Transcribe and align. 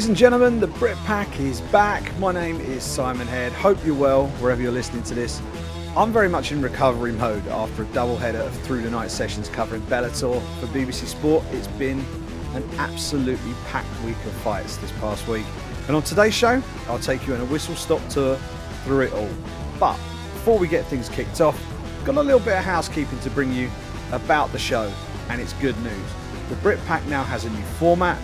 Ladies 0.00 0.08
and 0.08 0.16
gentlemen, 0.16 0.60
the 0.60 0.66
Brit 0.66 0.96
Pack 1.04 1.40
is 1.40 1.60
back. 1.60 2.18
My 2.18 2.32
name 2.32 2.58
is 2.58 2.82
Simon 2.82 3.26
Head. 3.26 3.52
Hope 3.52 3.76
you're 3.84 3.94
well 3.94 4.28
wherever 4.38 4.62
you're 4.62 4.72
listening 4.72 5.02
to 5.02 5.14
this. 5.14 5.42
I'm 5.94 6.10
very 6.10 6.26
much 6.26 6.52
in 6.52 6.62
recovery 6.62 7.12
mode 7.12 7.46
after 7.48 7.82
a 7.82 7.86
double 7.88 8.16
header 8.16 8.38
of 8.38 8.58
through 8.62 8.80
the 8.80 8.90
night 8.90 9.10
sessions 9.10 9.50
covering 9.50 9.82
Bellator 9.82 10.40
for 10.58 10.66
BBC 10.68 11.04
Sport. 11.04 11.44
It's 11.50 11.66
been 11.66 12.02
an 12.54 12.66
absolutely 12.78 13.52
packed 13.66 14.02
week 14.02 14.16
of 14.24 14.32
fights 14.36 14.78
this 14.78 14.90
past 14.92 15.28
week. 15.28 15.44
And 15.86 15.94
on 15.94 16.02
today's 16.02 16.32
show, 16.32 16.62
I'll 16.88 16.98
take 16.98 17.26
you 17.26 17.34
on 17.34 17.42
a 17.42 17.44
whistle 17.44 17.76
stop 17.76 18.00
tour 18.08 18.36
through 18.84 19.00
it 19.00 19.12
all. 19.12 19.28
But 19.78 19.98
before 20.32 20.58
we 20.58 20.66
get 20.66 20.86
things 20.86 21.10
kicked 21.10 21.42
off, 21.42 21.62
got 22.06 22.16
a 22.16 22.22
little 22.22 22.40
bit 22.40 22.56
of 22.56 22.64
housekeeping 22.64 23.20
to 23.20 23.28
bring 23.28 23.52
you 23.52 23.70
about 24.12 24.50
the 24.52 24.58
show, 24.58 24.90
and 25.28 25.42
it's 25.42 25.52
good 25.54 25.76
news. 25.82 26.10
The 26.48 26.56
Brit 26.56 26.78
Pack 26.86 27.04
now 27.04 27.22
has 27.22 27.44
a 27.44 27.50
new 27.50 27.64
format 27.78 28.18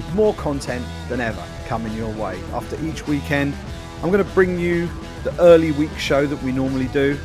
with 0.00 0.14
more 0.14 0.32
content 0.34 0.84
than 1.08 1.20
ever 1.20 1.44
coming 1.66 1.92
your 1.92 2.10
way. 2.14 2.40
After 2.54 2.82
each 2.84 3.06
weekend, 3.06 3.54
I'm 4.02 4.10
going 4.10 4.24
to 4.24 4.32
bring 4.32 4.58
you 4.58 4.88
the 5.24 5.38
early 5.40 5.72
week 5.72 5.96
show 5.98 6.26
that 6.26 6.42
we 6.42 6.52
normally 6.52 6.86
do. 6.86 7.18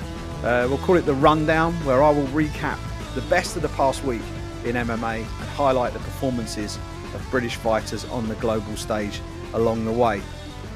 Uh, 0.44 0.68
we'll 0.70 0.78
call 0.80 0.98
it 0.98 1.06
the 1.06 1.14
rundown, 1.14 1.74
where 1.86 2.04
I 2.04 2.10
will 2.10 2.28
recap 2.28 2.78
the 3.16 3.22
best 3.22 3.56
of 3.56 3.62
the 3.62 3.70
past 3.70 4.04
week 4.04 4.22
in 4.66 4.76
MMA 4.76 5.20
and 5.20 5.50
highlight 5.52 5.94
the 5.94 6.00
performances 6.00 6.78
of 7.14 7.26
British 7.32 7.56
fighters 7.56 8.04
on 8.06 8.28
the 8.28 8.36
global 8.36 8.76
stage 8.76 9.22
along 9.54 9.86
the 9.86 9.92
way. 9.94 10.22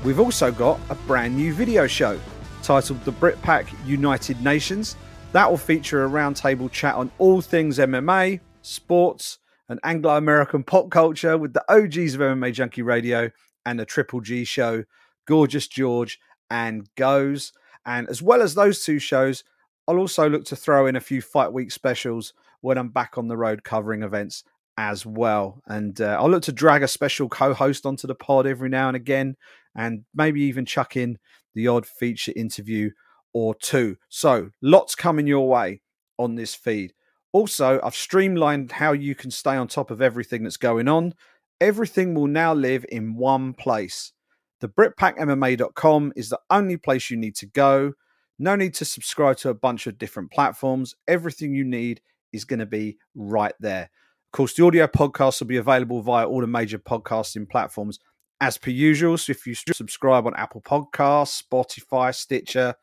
We've 0.05 0.21
also 0.21 0.53
got 0.53 0.79
a 0.89 0.95
brand 0.95 1.35
new 1.35 1.53
video 1.53 1.85
show 1.85 2.17
titled 2.63 3.03
The 3.03 3.11
Britpack 3.11 3.67
United 3.85 4.41
Nations. 4.41 4.95
That 5.33 5.49
will 5.49 5.57
feature 5.57 6.05
a 6.05 6.09
roundtable 6.09 6.71
chat 6.71 6.95
on 6.95 7.11
all 7.17 7.41
things 7.41 7.77
MMA, 7.77 8.39
sports, 8.61 9.39
and 9.69 9.79
Anglo 9.83 10.17
American 10.17 10.63
pop 10.63 10.89
culture 10.89 11.37
with 11.37 11.53
the 11.53 11.63
OGs 11.71 12.15
of 12.15 12.21
MMA 12.21 12.53
Junkie 12.53 12.81
Radio 12.81 13.29
and 13.65 13.79
the 13.79 13.85
Triple 13.85 14.19
G 14.19 14.43
show, 14.43 14.83
Gorgeous 15.27 15.67
George 15.67 16.19
and 16.49 16.89
Goze. 16.95 17.53
And 17.85 18.09
as 18.09 18.21
well 18.21 18.41
as 18.41 18.55
those 18.55 18.83
two 18.83 18.99
shows, 18.99 19.43
I'll 19.87 19.97
also 19.97 20.29
look 20.29 20.45
to 20.45 20.55
throw 20.55 20.87
in 20.87 20.95
a 20.95 21.01
few 21.01 21.21
Fight 21.21 21.53
Week 21.53 21.71
specials 21.71 22.33
when 22.61 22.77
I'm 22.77 22.89
back 22.89 23.17
on 23.17 23.27
the 23.27 23.37
road 23.37 23.63
covering 23.63 24.03
events 24.03 24.43
as 24.77 25.05
well. 25.05 25.61
And 25.67 25.99
uh, 26.01 26.17
I'll 26.19 26.29
look 26.29 26.43
to 26.43 26.51
drag 26.51 26.83
a 26.83 26.87
special 26.87 27.29
co 27.29 27.53
host 27.53 27.85
onto 27.85 28.07
the 28.07 28.15
pod 28.15 28.47
every 28.47 28.69
now 28.69 28.87
and 28.87 28.95
again, 28.95 29.35
and 29.75 30.03
maybe 30.13 30.41
even 30.41 30.65
chuck 30.65 30.95
in 30.95 31.17
the 31.53 31.67
odd 31.67 31.85
feature 31.85 32.33
interview 32.35 32.91
or 33.33 33.55
two. 33.55 33.97
So, 34.09 34.49
lots 34.61 34.95
coming 34.95 35.27
your 35.27 35.47
way 35.47 35.81
on 36.17 36.35
this 36.35 36.55
feed. 36.55 36.93
Also, 37.31 37.79
I've 37.83 37.95
streamlined 37.95 38.71
how 38.71 38.91
you 38.91 39.13
can 39.15 39.31
stay 39.31 39.55
on 39.55 39.67
top 39.67 39.91
of 39.91 40.01
everything 40.01 40.43
that's 40.43 40.57
going 40.57 40.87
on. 40.87 41.13
Everything 41.61 42.13
will 42.15 42.27
now 42.27 42.53
live 42.53 42.85
in 42.89 43.15
one 43.15 43.53
place. 43.53 44.13
The 44.61 44.69
BritpackMMA.com 44.69 46.13
is 46.15 46.29
the 46.29 46.39
only 46.49 46.77
place 46.77 47.09
you 47.09 47.17
need 47.17 47.35
to 47.35 47.45
go. 47.45 47.93
No 48.39 48.55
need 48.55 48.73
to 48.75 48.85
subscribe 48.85 49.37
to 49.37 49.49
a 49.49 49.53
bunch 49.53 49.85
of 49.87 49.97
different 49.97 50.31
platforms. 50.31 50.95
Everything 51.07 51.53
you 51.53 51.63
need 51.63 52.01
is 52.33 52.45
going 52.45 52.59
to 52.59 52.65
be 52.65 52.97
right 53.15 53.53
there. 53.59 53.83
Of 53.83 54.31
course, 54.31 54.53
the 54.53 54.65
audio 54.65 54.87
podcast 54.87 55.39
will 55.39 55.47
be 55.47 55.57
available 55.57 56.01
via 56.01 56.27
all 56.27 56.41
the 56.41 56.47
major 56.47 56.79
podcasting 56.79 57.49
platforms 57.49 57.99
as 58.41 58.57
per 58.57 58.71
usual. 58.71 59.17
So 59.17 59.31
if 59.31 59.45
you 59.45 59.55
subscribe 59.55 60.25
on 60.25 60.35
Apple 60.35 60.61
Podcasts, 60.61 61.43
Spotify, 61.43 62.13
Stitcher, 62.13 62.75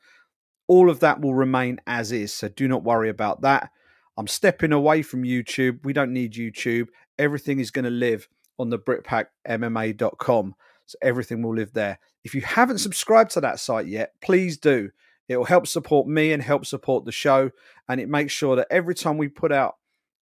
all 0.69 0.91
of 0.91 1.01
that 1.01 1.21
will 1.21 1.35
remain 1.35 1.79
as 1.87 2.13
is. 2.13 2.33
So 2.33 2.49
do 2.49 2.69
not 2.69 2.85
worry 2.85 3.09
about 3.09 3.43
that. 3.43 3.71
I'm 4.17 4.27
stepping 4.27 4.73
away 4.73 5.03
from 5.03 5.23
YouTube. 5.23 5.85
We 5.85 5.93
don't 5.93 6.13
need 6.13 6.33
YouTube. 6.33 6.89
Everything 7.19 7.61
is 7.61 7.71
going 7.71 7.85
to 7.85 7.91
live 7.91 8.29
on 8.59 8.71
the 8.71 8.79
BritpackMMA.com. 8.79 10.55
So 10.87 10.99
everything 11.03 11.43
will 11.43 11.55
live 11.55 11.73
there. 11.73 11.99
If 12.25 12.35
you 12.35 12.41
haven't 12.41 12.79
subscribed 12.79 13.33
to 13.33 13.41
that 13.43 13.61
site 13.61 13.87
yet, 13.87 14.13
please 14.23 14.57
do. 14.57 14.91
It 15.29 15.37
will 15.37 15.45
help 15.45 15.67
support 15.67 16.07
me 16.07 16.33
and 16.33 16.43
help 16.43 16.65
support 16.65 17.05
the 17.05 17.13
show. 17.13 17.51
And 17.89 18.01
it 18.01 18.09
makes 18.09 18.33
sure 18.33 18.57
that 18.57 18.69
every 18.71 18.95
time 18.95 19.19
we 19.19 19.29
put 19.29 19.53
out 19.53 19.77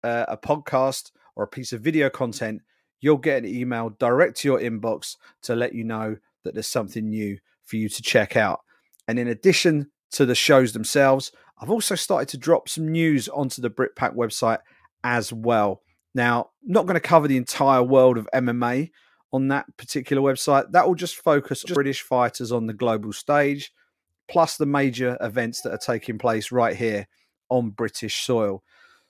uh, 0.04 0.26
a 0.28 0.38
podcast 0.38 1.12
or 1.36 1.44
a 1.44 1.48
piece 1.48 1.74
of 1.74 1.82
video 1.82 2.10
content, 2.10 2.62
you'll 3.02 3.18
get 3.18 3.44
an 3.44 3.50
email 3.50 3.90
direct 4.00 4.38
to 4.38 4.48
your 4.48 4.60
inbox 4.60 5.18
to 5.44 5.56
let 5.56 5.76
you 5.76 5.84
know 5.84 6.18
that 6.44 6.54
there's 6.54 6.68
something 6.68 7.10
new 7.10 7.38
for 7.64 7.76
you 7.76 7.90
to 7.90 8.02
check 8.02 8.38
out. 8.38 8.62
And 9.08 9.20
in 9.20 9.28
addition 9.28 9.92
to 10.12 10.26
the 10.26 10.36
shows 10.36 10.72
themselves, 10.72 11.32
I've 11.58 11.70
also 11.70 11.96
started 11.96 12.30
to 12.30 12.38
drop 12.38 12.68
some 12.68 12.92
news 12.92 13.30
onto 13.30 13.62
the 13.62 13.70
Britpack 13.70 14.16
website 14.16 14.60
as 15.04 15.32
well. 15.32 15.82
Now, 16.14 16.50
I'm 16.64 16.72
not 16.72 16.86
going 16.86 16.96
to 16.96 17.00
cover 17.00 17.28
the 17.28 17.38
entire 17.38 17.84
world 17.84 18.18
of 18.18 18.28
MMA 18.34 18.92
on 19.32 19.50
that 19.50 19.66
particular 19.78 20.22
website. 20.22 20.72
That 20.72 20.88
will 20.88 20.96
just 20.96 21.18
focus 21.18 21.64
on 21.66 21.74
British 21.74 22.02
fighters 22.02 22.52
on 22.52 22.68
the 22.68 22.74
global 22.74 23.14
stage, 23.14 23.72
plus 24.28 24.58
the 24.58 24.66
major 24.66 25.18
events 25.22 25.62
that 25.62 25.72
are 25.72 25.78
taking 25.78 26.18
place 26.18 26.52
right 26.52 26.76
here 26.76 27.08
on 27.50 27.70
British 27.70 28.24
soil. 28.24 28.64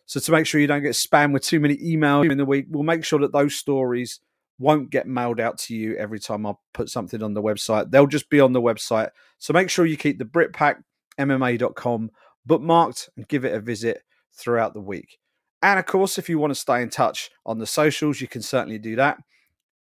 So, 0.07 0.19
to 0.19 0.31
make 0.31 0.45
sure 0.45 0.61
you 0.61 0.67
don't 0.67 0.83
get 0.83 0.93
spammed 0.93 1.33
with 1.33 1.43
too 1.43 1.59
many 1.59 1.77
emails 1.77 2.29
in 2.29 2.37
the 2.37 2.45
week, 2.45 2.65
we'll 2.69 2.83
make 2.83 3.03
sure 3.03 3.19
that 3.19 3.33
those 3.33 3.55
stories 3.55 4.19
won't 4.59 4.89
get 4.89 5.07
mailed 5.07 5.39
out 5.39 5.57
to 5.57 5.75
you 5.75 5.95
every 5.97 6.19
time 6.19 6.45
I 6.45 6.53
put 6.73 6.89
something 6.89 7.21
on 7.23 7.33
the 7.33 7.41
website. 7.41 7.91
They'll 7.91 8.07
just 8.07 8.29
be 8.29 8.39
on 8.39 8.53
the 8.53 8.61
website. 8.61 9.09
So, 9.39 9.53
make 9.53 9.69
sure 9.69 9.85
you 9.85 9.97
keep 9.97 10.19
the 10.19 10.25
BritpackMMA.com 10.25 12.11
bookmarked 12.47 13.09
and 13.15 13.27
give 13.27 13.45
it 13.45 13.53
a 13.53 13.59
visit 13.59 14.03
throughout 14.33 14.73
the 14.73 14.81
week. 14.81 15.19
And 15.61 15.79
of 15.79 15.85
course, 15.85 16.17
if 16.17 16.29
you 16.29 16.37
want 16.37 16.51
to 16.51 16.59
stay 16.59 16.81
in 16.81 16.89
touch 16.89 17.29
on 17.45 17.57
the 17.57 17.65
socials, 17.65 18.21
you 18.21 18.27
can 18.27 18.41
certainly 18.41 18.77
do 18.77 18.95
that. 18.97 19.17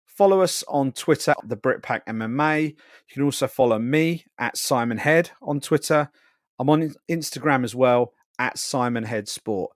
Follow 0.06 0.40
us 0.40 0.64
on 0.66 0.90
Twitter, 0.90 1.34
the 1.44 1.56
Britpack 1.56 2.00
MMA. 2.08 2.70
You 2.70 2.74
can 3.12 3.22
also 3.22 3.46
follow 3.46 3.78
me 3.78 4.24
at 4.38 4.56
Simon 4.56 4.98
Head 4.98 5.30
on 5.40 5.60
Twitter. 5.60 6.10
I'm 6.58 6.68
on 6.68 6.94
Instagram 7.08 7.62
as 7.62 7.74
well 7.74 8.12
at 8.38 8.58
Simon 8.58 9.04
Head 9.04 9.28
Sport. 9.28 9.70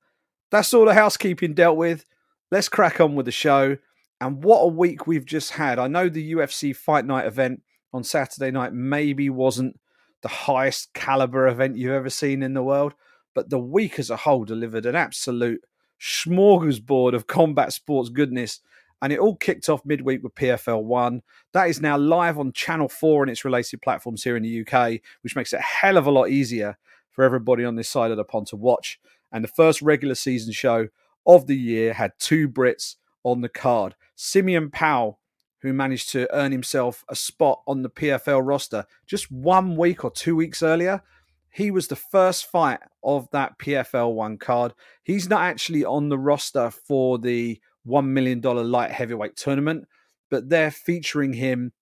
That's 0.50 0.74
all 0.74 0.84
the 0.84 0.94
housekeeping 0.94 1.54
dealt 1.54 1.76
with. 1.76 2.04
Let's 2.50 2.68
crack 2.68 3.00
on 3.00 3.14
with 3.14 3.26
the 3.26 3.32
show. 3.32 3.76
And 4.20 4.42
what 4.42 4.58
a 4.58 4.68
week 4.68 5.06
we've 5.06 5.24
just 5.24 5.52
had. 5.52 5.78
I 5.78 5.86
know 5.86 6.08
the 6.08 6.32
UFC 6.32 6.74
Fight 6.74 7.04
Night 7.04 7.26
event 7.26 7.62
on 7.92 8.04
Saturday 8.04 8.50
night 8.50 8.72
maybe 8.72 9.30
wasn't 9.30 9.78
the 10.22 10.28
highest 10.28 10.92
caliber 10.94 11.46
event 11.48 11.76
you've 11.76 11.92
ever 11.92 12.10
seen 12.10 12.42
in 12.42 12.54
the 12.54 12.62
world. 12.62 12.94
But 13.34 13.50
the 13.50 13.58
week 13.58 13.98
as 13.98 14.10
a 14.10 14.16
whole 14.16 14.44
delivered 14.44 14.86
an 14.86 14.96
absolute 14.96 15.62
smorgasbord 16.00 17.14
of 17.14 17.26
combat 17.26 17.72
sports 17.72 18.08
goodness. 18.08 18.60
And 19.00 19.12
it 19.12 19.18
all 19.18 19.36
kicked 19.36 19.68
off 19.68 19.84
midweek 19.84 20.22
with 20.22 20.34
PFL 20.34 20.84
1. 20.84 21.22
That 21.52 21.68
is 21.68 21.80
now 21.80 21.98
live 21.98 22.38
on 22.38 22.52
Channel 22.52 22.88
4 22.88 23.24
and 23.24 23.30
its 23.30 23.44
related 23.44 23.82
platforms 23.82 24.22
here 24.22 24.36
in 24.36 24.44
the 24.44 24.60
UK, 24.60 25.00
which 25.22 25.34
makes 25.34 25.52
it 25.52 25.58
a 25.58 25.62
hell 25.62 25.96
of 25.96 26.06
a 26.06 26.10
lot 26.10 26.28
easier 26.28 26.78
for 27.10 27.24
everybody 27.24 27.64
on 27.64 27.74
this 27.74 27.88
side 27.88 28.10
of 28.10 28.16
the 28.16 28.24
pond 28.24 28.46
to 28.48 28.56
watch. 28.56 29.00
And 29.32 29.42
the 29.42 29.48
first 29.48 29.82
regular 29.82 30.14
season 30.14 30.52
show 30.52 30.88
of 31.26 31.46
the 31.46 31.56
year 31.56 31.94
had 31.94 32.12
two 32.18 32.48
Brits 32.48 32.96
on 33.24 33.40
the 33.40 33.48
card. 33.48 33.96
Simeon 34.14 34.70
Powell 34.70 35.18
who 35.62 35.72
managed 35.72 36.10
to 36.10 36.32
earn 36.34 36.52
himself 36.52 37.04
a 37.08 37.16
spot 37.16 37.62
on 37.66 37.82
the 37.82 37.90
PFL 37.90 38.40
roster 38.44 38.84
just 39.06 39.30
one 39.30 39.76
week 39.76 40.04
or 40.04 40.10
two 40.10 40.34
weeks 40.34 40.62
earlier. 40.62 41.02
He 41.50 41.70
was 41.70 41.86
the 41.86 41.96
first 41.96 42.46
fight 42.46 42.80
of 43.04 43.28
that 43.30 43.58
PFL 43.58 44.14
one 44.14 44.38
card. 44.38 44.74
He's 45.04 45.28
not 45.28 45.42
actually 45.42 45.84
on 45.84 46.08
the 46.08 46.18
roster 46.18 46.70
for 46.70 47.18
the 47.18 47.60
$1 47.86 48.06
million 48.06 48.40
light 48.40 48.90
heavyweight 48.90 49.36
tournament, 49.36 49.86
but 50.30 50.48
they're 50.48 50.70
featuring 50.70 51.34
him 51.34 51.72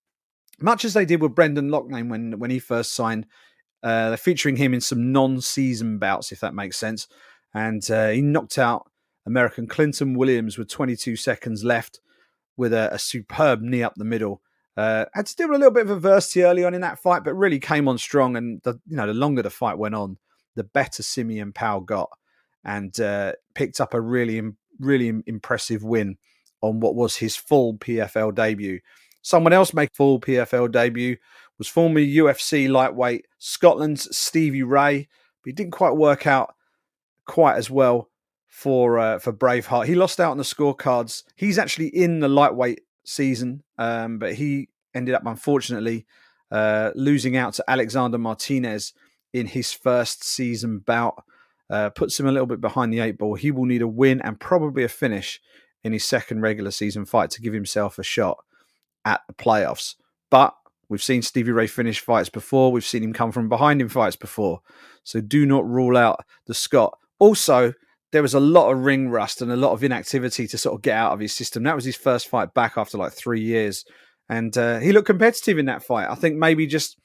much 0.60 0.84
as 0.84 0.92
they 0.92 1.06
did 1.06 1.22
with 1.22 1.34
Brendan 1.34 1.70
Loughnane 1.70 2.10
when, 2.10 2.38
when 2.38 2.50
he 2.50 2.58
first 2.58 2.92
signed. 2.92 3.26
Uh, 3.82 4.08
they're 4.08 4.18
featuring 4.18 4.56
him 4.56 4.74
in 4.74 4.80
some 4.82 5.10
non 5.10 5.40
season 5.40 5.98
bouts, 5.98 6.32
if 6.32 6.40
that 6.40 6.54
makes 6.54 6.76
sense. 6.76 7.08
And 7.54 7.88
uh, 7.90 8.10
he 8.10 8.20
knocked 8.20 8.58
out 8.58 8.90
American 9.24 9.66
Clinton 9.66 10.14
Williams 10.14 10.58
with 10.58 10.68
22 10.68 11.16
seconds 11.16 11.64
left 11.64 12.00
with 12.56 12.72
a, 12.72 12.92
a 12.92 12.98
superb 12.98 13.62
knee 13.62 13.82
up 13.82 13.94
the 13.96 14.04
middle. 14.04 14.42
Uh, 14.76 15.04
had 15.14 15.30
deal 15.36 15.50
a 15.50 15.52
little 15.52 15.70
bit 15.70 15.86
of 15.86 15.90
adversity 15.90 16.42
early 16.42 16.64
on 16.64 16.74
in 16.74 16.80
that 16.80 16.98
fight, 16.98 17.24
but 17.24 17.34
really 17.34 17.58
came 17.58 17.88
on 17.88 17.98
strong. 17.98 18.36
And 18.36 18.60
the 18.62 18.80
you 18.86 18.96
know 18.96 19.06
the 19.06 19.14
longer 19.14 19.42
the 19.42 19.50
fight 19.50 19.78
went 19.78 19.94
on, 19.94 20.18
the 20.54 20.64
better 20.64 21.02
Simeon 21.02 21.52
Powell 21.52 21.80
got, 21.80 22.10
and 22.64 22.98
uh, 23.00 23.32
picked 23.54 23.80
up 23.80 23.94
a 23.94 24.00
really 24.00 24.40
really 24.78 25.12
impressive 25.26 25.82
win 25.82 26.16
on 26.62 26.80
what 26.80 26.94
was 26.94 27.16
his 27.16 27.36
full 27.36 27.74
PFL 27.74 28.34
debut. 28.34 28.80
Someone 29.22 29.52
else 29.52 29.74
make 29.74 29.94
full 29.94 30.20
PFL 30.20 30.70
debut 30.72 31.16
was 31.58 31.68
former 31.68 32.00
UFC 32.00 32.70
lightweight 32.70 33.26
Scotland's 33.38 34.16
Stevie 34.16 34.62
Ray, 34.62 35.08
but 35.42 35.48
he 35.48 35.52
didn't 35.52 35.72
quite 35.72 35.96
work 35.96 36.26
out 36.26 36.54
quite 37.26 37.56
as 37.56 37.70
well 37.70 38.09
for 38.60 38.98
uh, 38.98 39.18
for 39.18 39.32
Braveheart. 39.32 39.86
He 39.86 39.94
lost 39.94 40.20
out 40.20 40.32
on 40.32 40.36
the 40.36 40.44
scorecards. 40.44 41.22
He's 41.34 41.58
actually 41.58 41.86
in 41.86 42.20
the 42.20 42.28
lightweight 42.28 42.82
season, 43.04 43.62
um, 43.78 44.18
but 44.18 44.34
he 44.34 44.68
ended 44.94 45.14
up 45.14 45.22
unfortunately 45.24 46.04
uh, 46.50 46.90
losing 46.94 47.38
out 47.38 47.54
to 47.54 47.64
Alexander 47.66 48.18
Martinez 48.18 48.92
in 49.32 49.46
his 49.46 49.72
first 49.72 50.24
season 50.24 50.80
bout. 50.80 51.24
Uh, 51.70 51.88
puts 51.88 52.20
him 52.20 52.26
a 52.26 52.32
little 52.32 52.48
bit 52.48 52.60
behind 52.60 52.92
the 52.92 52.98
eight 52.98 53.16
ball. 53.16 53.34
He 53.34 53.50
will 53.50 53.64
need 53.64 53.80
a 53.80 53.88
win 53.88 54.20
and 54.20 54.38
probably 54.38 54.82
a 54.82 54.88
finish 54.88 55.40
in 55.82 55.94
his 55.94 56.04
second 56.04 56.42
regular 56.42 56.72
season 56.72 57.06
fight 57.06 57.30
to 57.30 57.40
give 57.40 57.54
himself 57.54 57.98
a 57.98 58.02
shot 58.02 58.38
at 59.06 59.22
the 59.26 59.32
playoffs. 59.32 59.94
But 60.30 60.52
we've 60.90 61.02
seen 61.02 61.22
Stevie 61.22 61.52
Ray 61.52 61.68
finish 61.68 62.00
fights 62.00 62.28
before. 62.28 62.72
We've 62.72 62.84
seen 62.84 63.04
him 63.04 63.12
come 63.14 63.32
from 63.32 63.48
behind 63.48 63.80
in 63.80 63.88
fights 63.88 64.16
before. 64.16 64.60
So 65.04 65.22
do 65.22 65.46
not 65.46 65.66
rule 65.66 65.96
out 65.96 66.24
the 66.46 66.54
Scot. 66.54 66.98
Also, 67.20 67.72
there 68.12 68.22
was 68.22 68.34
a 68.34 68.40
lot 68.40 68.70
of 68.70 68.80
ring 68.80 69.08
rust 69.08 69.40
and 69.40 69.52
a 69.52 69.56
lot 69.56 69.72
of 69.72 69.84
inactivity 69.84 70.46
to 70.48 70.58
sort 70.58 70.74
of 70.74 70.82
get 70.82 70.96
out 70.96 71.12
of 71.12 71.20
his 71.20 71.32
system. 71.32 71.62
That 71.62 71.76
was 71.76 71.84
his 71.84 71.96
first 71.96 72.28
fight 72.28 72.52
back 72.54 72.76
after 72.76 72.98
like 72.98 73.12
three 73.12 73.40
years. 73.40 73.84
And 74.28 74.56
uh, 74.56 74.78
he 74.78 74.92
looked 74.92 75.06
competitive 75.06 75.58
in 75.58 75.66
that 75.66 75.82
fight. 75.82 76.08
I 76.08 76.14
think 76.14 76.36
maybe 76.36 76.66
just 76.66 76.98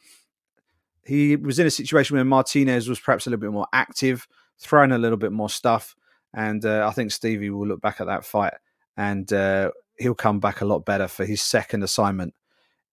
he 1.06 1.36
was 1.36 1.60
in 1.60 1.68
a 1.68 1.72
situation 1.72 2.16
where 2.16 2.26
Martinez 2.26 2.90
was 2.90 3.00
perhaps 3.00 3.28
a 3.28 3.30
little 3.30 3.42
bit 3.42 3.52
more 3.52 3.68
active, 3.72 4.28
throwing 4.60 4.92
a 4.92 4.98
little 4.98 5.18
bit 5.18 5.32
more 5.32 5.50
stuff. 5.50 5.96
And 6.34 6.66
uh, 6.66 6.88
I 6.88 6.92
think 6.92 7.12
Stevie 7.12 7.50
will 7.50 7.68
look 7.68 7.82
back 7.82 8.02
at 8.02 8.08
that 8.08 8.26
fight 8.26 8.54
and 8.98 9.32
uh, 9.32 9.72
he'll 9.98 10.16
come 10.16 10.40
back 10.40 10.62
a 10.62 10.66
lot 10.66 10.86
better 10.86 11.08
for 11.08 11.26
his 11.26 11.42
second 11.42 11.84
assignment 11.84 12.34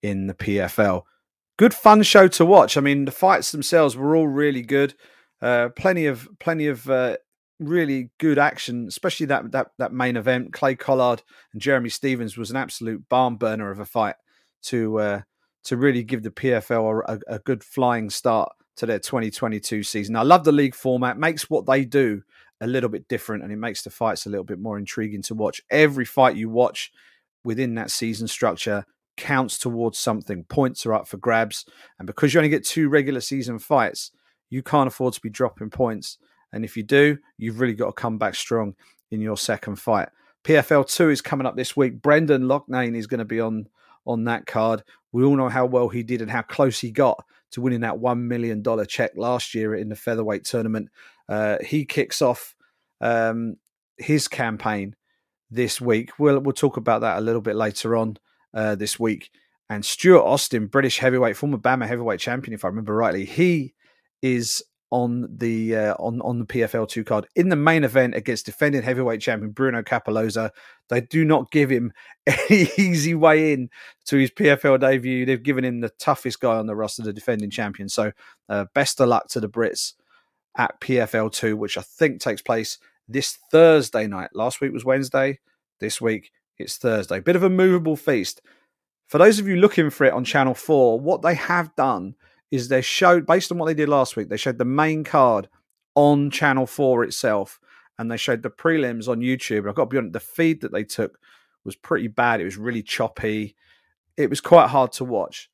in 0.02 0.26
the 0.26 0.34
PFL. 0.34 1.02
Good 1.56 1.74
fun 1.74 2.02
show 2.02 2.28
to 2.28 2.44
watch. 2.44 2.76
I 2.76 2.80
mean, 2.80 3.04
the 3.04 3.12
fights 3.12 3.52
themselves 3.52 3.96
were 3.96 4.16
all 4.16 4.28
really 4.28 4.62
good. 4.62 4.94
Uh, 5.40 5.70
plenty 5.70 6.06
of 6.06 6.28
plenty 6.38 6.68
of 6.68 6.88
uh, 6.88 7.16
really 7.68 8.10
good 8.18 8.38
action, 8.38 8.86
especially 8.88 9.26
that 9.26 9.52
that 9.52 9.68
that 9.78 9.92
main 9.92 10.16
event. 10.16 10.52
Clay 10.52 10.74
Collard 10.74 11.22
and 11.52 11.62
Jeremy 11.62 11.88
Stephens 11.88 12.36
was 12.36 12.50
an 12.50 12.56
absolute 12.56 13.08
barn 13.08 13.36
burner 13.36 13.70
of 13.70 13.78
a 13.78 13.84
fight 13.84 14.16
to 14.64 14.98
uh, 14.98 15.20
to 15.64 15.76
really 15.76 16.02
give 16.02 16.22
the 16.22 16.30
PFL 16.30 17.02
a, 17.06 17.20
a, 17.34 17.38
good 17.38 17.62
flying 17.62 18.10
start 18.10 18.52
to 18.76 18.86
their 18.86 18.98
2022 18.98 19.82
season. 19.82 20.16
I 20.16 20.22
love 20.22 20.44
the 20.44 20.52
league 20.52 20.74
format; 20.74 21.18
makes 21.18 21.48
what 21.48 21.66
they 21.66 21.84
do 21.84 22.22
a 22.60 22.66
little 22.66 22.88
bit 22.88 23.08
different, 23.08 23.42
and 23.42 23.52
it 23.52 23.56
makes 23.56 23.82
the 23.82 23.90
fights 23.90 24.26
a 24.26 24.30
little 24.30 24.44
bit 24.44 24.58
more 24.58 24.78
intriguing 24.78 25.22
to 25.22 25.34
watch. 25.34 25.60
Every 25.70 26.04
fight 26.04 26.36
you 26.36 26.48
watch 26.48 26.92
within 27.44 27.74
that 27.74 27.90
season 27.90 28.28
structure 28.28 28.84
counts 29.16 29.58
towards 29.58 29.98
something. 29.98 30.44
Points 30.44 30.86
are 30.86 30.94
up 30.94 31.08
for 31.08 31.16
grabs, 31.16 31.64
and 31.98 32.06
because 32.06 32.32
you 32.32 32.40
only 32.40 32.50
get 32.50 32.64
two 32.64 32.88
regular 32.88 33.20
season 33.20 33.58
fights, 33.58 34.10
you 34.50 34.62
can't 34.62 34.88
afford 34.88 35.14
to 35.14 35.20
be 35.20 35.30
dropping 35.30 35.70
points. 35.70 36.18
And 36.52 36.64
if 36.64 36.76
you 36.76 36.82
do, 36.82 37.18
you've 37.38 37.60
really 37.60 37.74
got 37.74 37.86
to 37.86 37.92
come 37.92 38.18
back 38.18 38.34
strong 38.34 38.74
in 39.10 39.20
your 39.20 39.36
second 39.36 39.76
fight. 39.76 40.08
PFL 40.44 40.88
two 40.88 41.10
is 41.10 41.22
coming 41.22 41.46
up 41.46 41.56
this 41.56 41.76
week. 41.76 42.02
Brendan 42.02 42.42
Loughnane 42.42 42.96
is 42.96 43.06
going 43.06 43.18
to 43.18 43.24
be 43.24 43.40
on 43.40 43.68
on 44.04 44.24
that 44.24 44.46
card. 44.46 44.82
We 45.12 45.24
all 45.24 45.36
know 45.36 45.48
how 45.48 45.66
well 45.66 45.88
he 45.88 46.02
did 46.02 46.22
and 46.22 46.30
how 46.30 46.42
close 46.42 46.80
he 46.80 46.90
got 46.90 47.24
to 47.52 47.60
winning 47.60 47.80
that 47.80 47.98
one 47.98 48.26
million 48.26 48.62
dollar 48.62 48.84
check 48.84 49.12
last 49.16 49.54
year 49.54 49.74
in 49.74 49.88
the 49.88 49.96
featherweight 49.96 50.44
tournament. 50.44 50.88
Uh, 51.28 51.58
he 51.64 51.84
kicks 51.84 52.20
off 52.20 52.56
um, 53.00 53.56
his 53.98 54.26
campaign 54.26 54.96
this 55.50 55.80
week. 55.80 56.10
We'll 56.18 56.40
we'll 56.40 56.52
talk 56.52 56.76
about 56.76 57.02
that 57.02 57.18
a 57.18 57.20
little 57.20 57.42
bit 57.42 57.56
later 57.56 57.96
on 57.96 58.16
uh, 58.54 58.74
this 58.74 58.98
week. 58.98 59.30
And 59.68 59.84
Stuart 59.84 60.24
Austin, 60.24 60.66
British 60.66 60.98
heavyweight, 60.98 61.36
former 61.36 61.56
BAMMA 61.56 61.86
heavyweight 61.86 62.20
champion, 62.20 62.52
if 62.52 62.64
I 62.64 62.68
remember 62.68 62.94
rightly, 62.94 63.24
he 63.24 63.74
is 64.20 64.62
on 64.92 65.26
the 65.38 65.74
uh, 65.74 65.94
on 65.94 66.20
on 66.20 66.38
the 66.38 66.44
PFL 66.44 66.86
two 66.86 67.02
card 67.02 67.26
in 67.34 67.48
the 67.48 67.56
main 67.56 67.82
event 67.82 68.14
against 68.14 68.44
defending 68.44 68.82
heavyweight 68.82 69.22
champion 69.22 69.50
Bruno 69.50 69.82
Cappelozza. 69.82 70.50
They 70.90 71.00
do 71.00 71.24
not 71.24 71.50
give 71.50 71.70
him 71.70 71.92
any 72.26 72.68
easy 72.76 73.14
way 73.14 73.54
in 73.54 73.70
to 74.04 74.18
his 74.18 74.30
PFL 74.30 74.78
debut. 74.78 75.24
They've 75.24 75.42
given 75.42 75.64
him 75.64 75.80
the 75.80 75.88
toughest 75.98 76.40
guy 76.40 76.56
on 76.56 76.66
the 76.66 76.76
roster, 76.76 77.02
the 77.02 77.12
defending 77.12 77.50
champion. 77.50 77.88
So 77.88 78.12
uh, 78.50 78.66
best 78.74 79.00
of 79.00 79.08
luck 79.08 79.28
to 79.30 79.40
the 79.40 79.48
Brits 79.48 79.94
at 80.58 80.78
PFL 80.80 81.32
two, 81.32 81.56
which 81.56 81.78
I 81.78 81.82
think 81.82 82.20
takes 82.20 82.42
place 82.42 82.78
this 83.08 83.38
Thursday 83.50 84.06
night. 84.06 84.30
Last 84.34 84.60
week 84.60 84.74
was 84.74 84.84
Wednesday. 84.84 85.40
This 85.80 86.02
week 86.02 86.30
it's 86.58 86.76
Thursday. 86.76 87.18
Bit 87.18 87.36
of 87.36 87.42
a 87.42 87.50
movable 87.50 87.96
feast. 87.96 88.42
For 89.08 89.16
those 89.16 89.38
of 89.38 89.48
you 89.48 89.56
looking 89.56 89.88
for 89.88 90.04
it 90.04 90.12
on 90.12 90.24
Channel 90.24 90.54
4, 90.54 91.00
what 91.00 91.22
they 91.22 91.34
have 91.34 91.74
done 91.76 92.14
is 92.52 92.68
they 92.68 92.82
showed 92.82 93.26
based 93.26 93.50
on 93.50 93.58
what 93.58 93.66
they 93.66 93.74
did 93.74 93.88
last 93.88 94.14
week, 94.14 94.28
they 94.28 94.36
showed 94.36 94.58
the 94.58 94.64
main 94.64 95.02
card 95.02 95.48
on 95.96 96.30
Channel 96.30 96.66
4 96.66 97.02
itself 97.02 97.58
and 97.98 98.10
they 98.10 98.16
showed 98.16 98.42
the 98.42 98.50
prelims 98.50 99.08
on 99.08 99.20
YouTube. 99.20 99.68
I've 99.68 99.74
got 99.74 99.84
to 99.84 99.88
be 99.90 99.98
honest, 99.98 100.12
the 100.12 100.20
feed 100.20 100.60
that 100.60 100.70
they 100.70 100.84
took 100.84 101.18
was 101.64 101.74
pretty 101.74 102.08
bad. 102.08 102.40
It 102.40 102.44
was 102.44 102.58
really 102.58 102.82
choppy. 102.82 103.56
It 104.16 104.28
was 104.28 104.40
quite 104.40 104.68
hard 104.68 104.92
to 104.92 105.04
watch. 105.04 105.50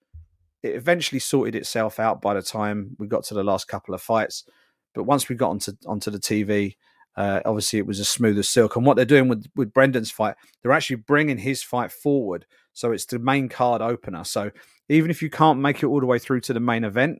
It 0.63 0.75
eventually 0.75 1.21
sorted 1.21 1.55
itself 1.55 2.01
out 2.01 2.21
by 2.21 2.35
the 2.35 2.43
time 2.43 2.97
we 2.99 3.07
got 3.07 3.25
to 3.25 3.35
the 3.35 3.45
last 3.45 3.69
couple 3.69 3.95
of 3.95 4.03
fights. 4.03 4.45
But 4.93 5.05
once 5.05 5.29
we 5.29 5.37
got 5.37 5.51
onto 5.51 5.73
onto 5.87 6.11
the 6.11 6.19
TV, 6.19 6.77
uh, 7.17 7.41
obviously 7.45 7.79
it 7.79 7.87
was 7.87 8.01
as 8.01 8.09
smooth 8.09 8.39
as 8.39 8.49
silk. 8.49 8.75
And 8.75 8.85
what 8.85 8.97
they're 8.97 9.05
doing 9.05 9.29
with 9.29 9.47
with 9.55 9.73
Brendan's 9.73 10.11
fight, 10.11 10.35
they're 10.63 10.73
actually 10.73 10.97
bringing 10.97 11.39
his 11.39 11.63
fight 11.63 11.93
forward, 11.93 12.47
so 12.73 12.91
it's 12.91 13.07
the 13.07 13.21
main 13.21 13.49
card 13.49 13.83
opener. 13.83 14.25
So 14.25 14.51
even 14.89 15.11
if 15.11 15.23
you 15.23 15.31
can't 15.31 15.61
make 15.61 15.83
it 15.83 15.87
all 15.87 16.01
the 16.01 16.07
way 16.07 16.19
through 16.19 16.41
to 16.43 16.53
the 16.53 16.61
main 16.61 16.85
event, 16.85 17.19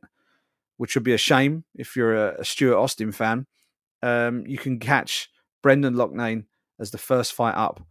which 0.77 0.95
would 0.95 1.03
be 1.03 1.13
a 1.13 1.17
shame 1.17 1.65
if 1.75 1.95
you're 1.95 2.15
a, 2.15 2.41
a 2.41 2.45
Stuart 2.45 2.77
Austin 2.77 3.11
fan, 3.11 3.45
um, 4.01 4.45
you 4.47 4.57
can 4.57 4.79
catch 4.79 5.29
Brendan 5.61 5.95
Loughnane 5.95 6.45
as 6.79 6.91
the 6.91 6.97
first 6.97 7.33
fight 7.33 7.55
up 7.55 7.81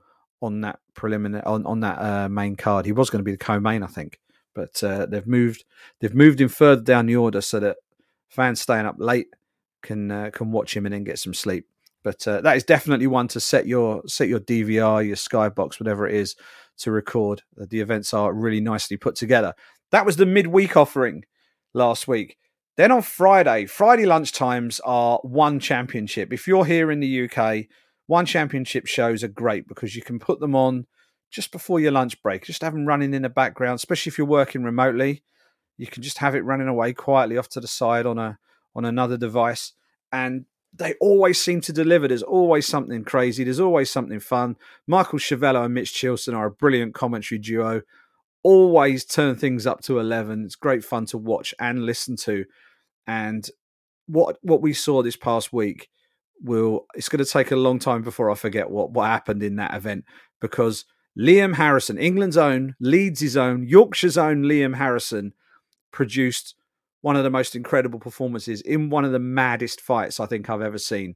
on 0.41 0.63
that 0.63 0.79
preliminary 0.95 1.45
on, 1.45 1.67
on 1.67 1.81
that 1.81 1.99
uh, 1.99 2.29
main 2.29 2.57
card. 2.57 2.87
He 2.87 2.93
was 2.93 3.11
going 3.11 3.21
to 3.21 3.25
be 3.25 3.33
the 3.33 3.39
co-main, 3.39 3.83
I 3.83 3.87
think, 3.87 4.19
but 4.55 4.83
uh, 4.83 5.07
they've 5.07 5.27
moved 5.27 5.65
they've 6.01 6.15
moved 6.15 6.41
him 6.41 6.49
further 6.49 6.83
down 6.83 7.07
the 7.07 7.17
order 7.17 7.41
so 7.41 7.61
that 7.61 7.77
fans 8.29 8.61
staying 8.61 8.87
up 8.87 8.97
late 8.99 9.29
can 9.83 10.11
uh, 10.11 10.31
can 10.33 10.51
watch 10.51 10.77
him 10.77 10.87
and 10.87 10.95
then 10.95 11.05
get 11.05 11.19
some 11.19 11.35
sleep. 11.35 11.67
But 12.03 12.27
uh, 12.27 12.41
that 12.43 12.57
is 12.57 12.65
definitely 12.65 13.07
one 13.07 13.29
to 13.29 13.41
set 13.41 13.67
your 13.67 14.03
set 14.07 14.29
your 14.29 14.41
DVR, 14.41 15.07
your 15.07 15.17
Skybox, 15.17 15.81
whatever 15.81 16.07
it 16.07 16.15
is, 16.15 16.37
to 16.79 16.91
record. 16.91 17.43
The 17.57 17.81
events 17.81 18.15
are 18.15 18.33
really 18.33 18.61
nicely 18.61 18.97
put 18.97 19.15
together. 19.15 19.55
That 19.91 20.07
was 20.07 20.17
the 20.17 20.27
midweek 20.27 20.77
offering 20.77 21.25
last 21.75 22.09
week. 22.09 22.37
Then 22.77 22.93
on 22.93 23.03
Friday, 23.03 23.67
Friday 23.67 24.05
lunchtimes 24.05 24.81
are 24.85 25.19
one 25.23 25.59
championship. 25.59 26.33
If 26.33 26.47
you're 26.47 26.65
here 26.65 26.91
in 26.91 27.01
the 27.01 27.29
UK, 27.29 27.67
one 28.07 28.25
championship 28.25 28.87
shows 28.87 29.25
are 29.25 29.29
great 29.29 29.67
because 29.67 29.97
you 29.97 30.03
can 30.03 30.19
put 30.19 30.41
them 30.41 30.55
on 30.55 30.87
just 31.31 31.53
before 31.53 31.81
your 31.81 31.93
lunch 31.93 32.23
break. 32.23 32.45
Just 32.45 32.63
have 32.63 32.73
them 32.73 32.87
running 32.87 33.15
in 33.15 33.23
the 33.23 33.29
background, 33.29 33.77
especially 33.77 34.11
if 34.11 34.19
you're 34.19 34.27
working 34.27 34.63
remotely. 34.63 35.23
You 35.77 35.87
can 35.87 36.03
just 36.03 36.19
have 36.19 36.35
it 36.35 36.45
running 36.45 36.69
away 36.69 36.93
quietly 36.93 37.37
off 37.37 37.49
to 37.51 37.61
the 37.61 37.69
side 37.69 38.07
on 38.07 38.19
a 38.19 38.39
on 38.75 38.85
another 38.85 39.17
device, 39.17 39.73
and 40.13 40.45
they 40.75 40.95
always 41.01 41.41
seem 41.41 41.61
to 41.63 41.73
deliver. 41.73 42.09
There's 42.09 42.23
always 42.23 42.67
something 42.67 43.05
crazy. 43.05 43.45
There's 43.45 43.61
always 43.61 43.91
something 43.91 44.21
fun. 44.21 44.57
Michael 44.87 45.19
Schiavello 45.19 45.65
and 45.65 45.75
Mitch 45.75 45.93
Chilson 45.93 46.35
are 46.37 46.47
a 46.47 46.51
brilliant 46.51 46.95
commentary 46.95 47.39
duo. 47.39 47.83
Always 48.43 49.05
turn 49.05 49.35
things 49.35 49.67
up 49.67 49.81
to 49.83 49.99
11. 49.99 50.45
It's 50.45 50.55
great 50.55 50.85
fun 50.85 51.07
to 51.07 51.19
watch 51.19 51.55
and 51.59 51.85
listen 51.85 52.17
to. 52.17 52.45
And 53.07 53.49
what 54.07 54.39
what 54.43 54.63
we 54.63 54.73
saw 54.73 55.03
this 55.03 55.17
past 55.17 55.53
week 55.53 55.89
will 56.41 56.87
it's 56.95 57.09
going 57.09 57.25
to 57.25 57.31
take 57.31 57.51
a 57.51 57.57
long 57.57 57.79
time 57.79 58.03
before 58.03 58.31
I 58.31 58.35
forget 58.35 58.71
what 58.71 58.91
what 58.91 59.07
happened 59.07 59.43
in 59.43 59.57
that 59.57 59.75
event 59.75 60.05
because 60.41 60.85
Liam 61.19 61.57
Harrison, 61.57 61.99
England's 61.99 62.37
own, 62.37 62.77
Leeds' 62.79 63.37
own, 63.37 63.67
Yorkshire's 63.67 64.17
own 64.17 64.45
Liam 64.45 64.77
Harrison 64.77 65.33
produced 65.91 66.55
one 67.01 67.17
of 67.17 67.25
the 67.25 67.31
most 67.31 67.55
incredible 67.55 67.99
performances 67.99 68.61
in 68.61 68.91
one 68.91 69.05
of 69.05 69.13
the 69.13 69.19
maddest 69.19 69.81
fights 69.81 70.21
I 70.21 70.27
think 70.27 70.51
I've 70.51 70.63
ever 70.63 70.79
seen. 70.79 71.15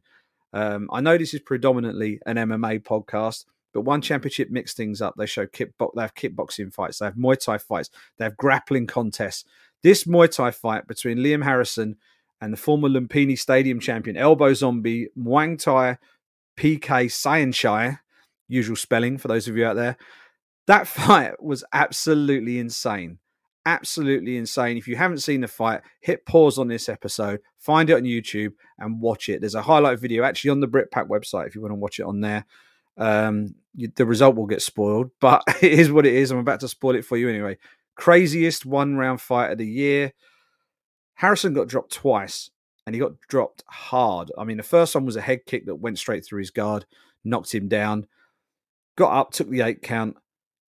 Um, 0.52 0.88
I 0.92 1.00
know 1.00 1.16
this 1.16 1.34
is 1.34 1.40
predominantly 1.40 2.20
an 2.26 2.36
MMA 2.36 2.82
podcast, 2.82 3.46
but 3.72 3.82
one 3.82 4.02
championship 4.02 4.50
mix 4.50 4.74
things 4.74 5.00
up. 5.00 5.14
They 5.16 5.26
show 5.26 5.46
kickbo- 5.46 5.92
they 5.94 6.02
have 6.02 6.14
kickboxing 6.14 6.72
fights, 6.72 6.98
they 6.98 7.06
have 7.06 7.14
Muay 7.14 7.42
Thai 7.42 7.58
fights, 7.58 7.90
they 8.18 8.24
have 8.24 8.36
grappling 8.36 8.86
contests. 8.86 9.44
This 9.82 10.04
Muay 10.04 10.30
Thai 10.30 10.50
fight 10.50 10.86
between 10.86 11.18
Liam 11.18 11.42
Harrison 11.42 11.96
and 12.40 12.52
the 12.52 12.58
former 12.58 12.88
Lumpini 12.88 13.38
Stadium 13.38 13.80
champion 13.80 14.16
Elbow 14.16 14.54
Zombie 14.54 15.08
Muang 15.18 15.58
Thai 15.58 15.98
PK 16.56 17.06
Saenchai, 17.06 17.98
usual 18.46 18.76
spelling 18.76 19.16
for 19.18 19.28
those 19.28 19.48
of 19.48 19.56
you 19.56 19.64
out 19.64 19.76
there. 19.76 19.96
That 20.66 20.86
fight 20.86 21.42
was 21.42 21.64
absolutely 21.72 22.58
insane 22.58 23.18
absolutely 23.66 24.36
insane. 24.36 24.76
If 24.76 24.88
you 24.88 24.96
haven't 24.96 25.18
seen 25.18 25.40
the 25.40 25.48
fight, 25.48 25.82
hit 26.00 26.26
pause 26.26 26.58
on 26.58 26.68
this 26.68 26.88
episode, 26.88 27.40
find 27.58 27.90
it 27.90 27.94
on 27.94 28.02
YouTube, 28.02 28.52
and 28.78 29.00
watch 29.00 29.28
it. 29.28 29.40
There's 29.40 29.54
a 29.54 29.62
highlight 29.62 30.00
video 30.00 30.24
actually 30.24 30.50
on 30.50 30.60
the 30.60 30.68
Britpack 30.68 31.08
website 31.08 31.46
if 31.46 31.54
you 31.54 31.60
want 31.60 31.72
to 31.72 31.76
watch 31.76 31.98
it 31.98 32.06
on 32.06 32.20
there. 32.20 32.44
Um, 32.96 33.54
you, 33.74 33.90
the 33.94 34.06
result 34.06 34.36
will 34.36 34.46
get 34.46 34.62
spoiled, 34.62 35.10
but 35.20 35.42
it 35.62 35.72
is 35.72 35.90
what 35.90 36.06
it 36.06 36.14
is. 36.14 36.30
I'm 36.30 36.38
about 36.38 36.60
to 36.60 36.68
spoil 36.68 36.94
it 36.94 37.04
for 37.04 37.16
you 37.16 37.28
anyway. 37.28 37.58
Craziest 37.94 38.66
one 38.66 38.96
round 38.96 39.20
fight 39.20 39.52
of 39.52 39.58
the 39.58 39.66
year. 39.66 40.12
Harrison 41.14 41.54
got 41.54 41.68
dropped 41.68 41.92
twice, 41.92 42.50
and 42.86 42.94
he 42.94 43.00
got 43.00 43.20
dropped 43.28 43.62
hard. 43.68 44.32
I 44.36 44.44
mean, 44.44 44.56
the 44.56 44.62
first 44.62 44.94
one 44.94 45.04
was 45.04 45.16
a 45.16 45.20
head 45.20 45.46
kick 45.46 45.66
that 45.66 45.76
went 45.76 45.98
straight 45.98 46.24
through 46.24 46.40
his 46.40 46.50
guard, 46.50 46.86
knocked 47.24 47.54
him 47.54 47.68
down. 47.68 48.06
Got 48.96 49.12
up, 49.12 49.30
took 49.30 49.48
the 49.48 49.62
eight 49.62 49.82
count, 49.82 50.16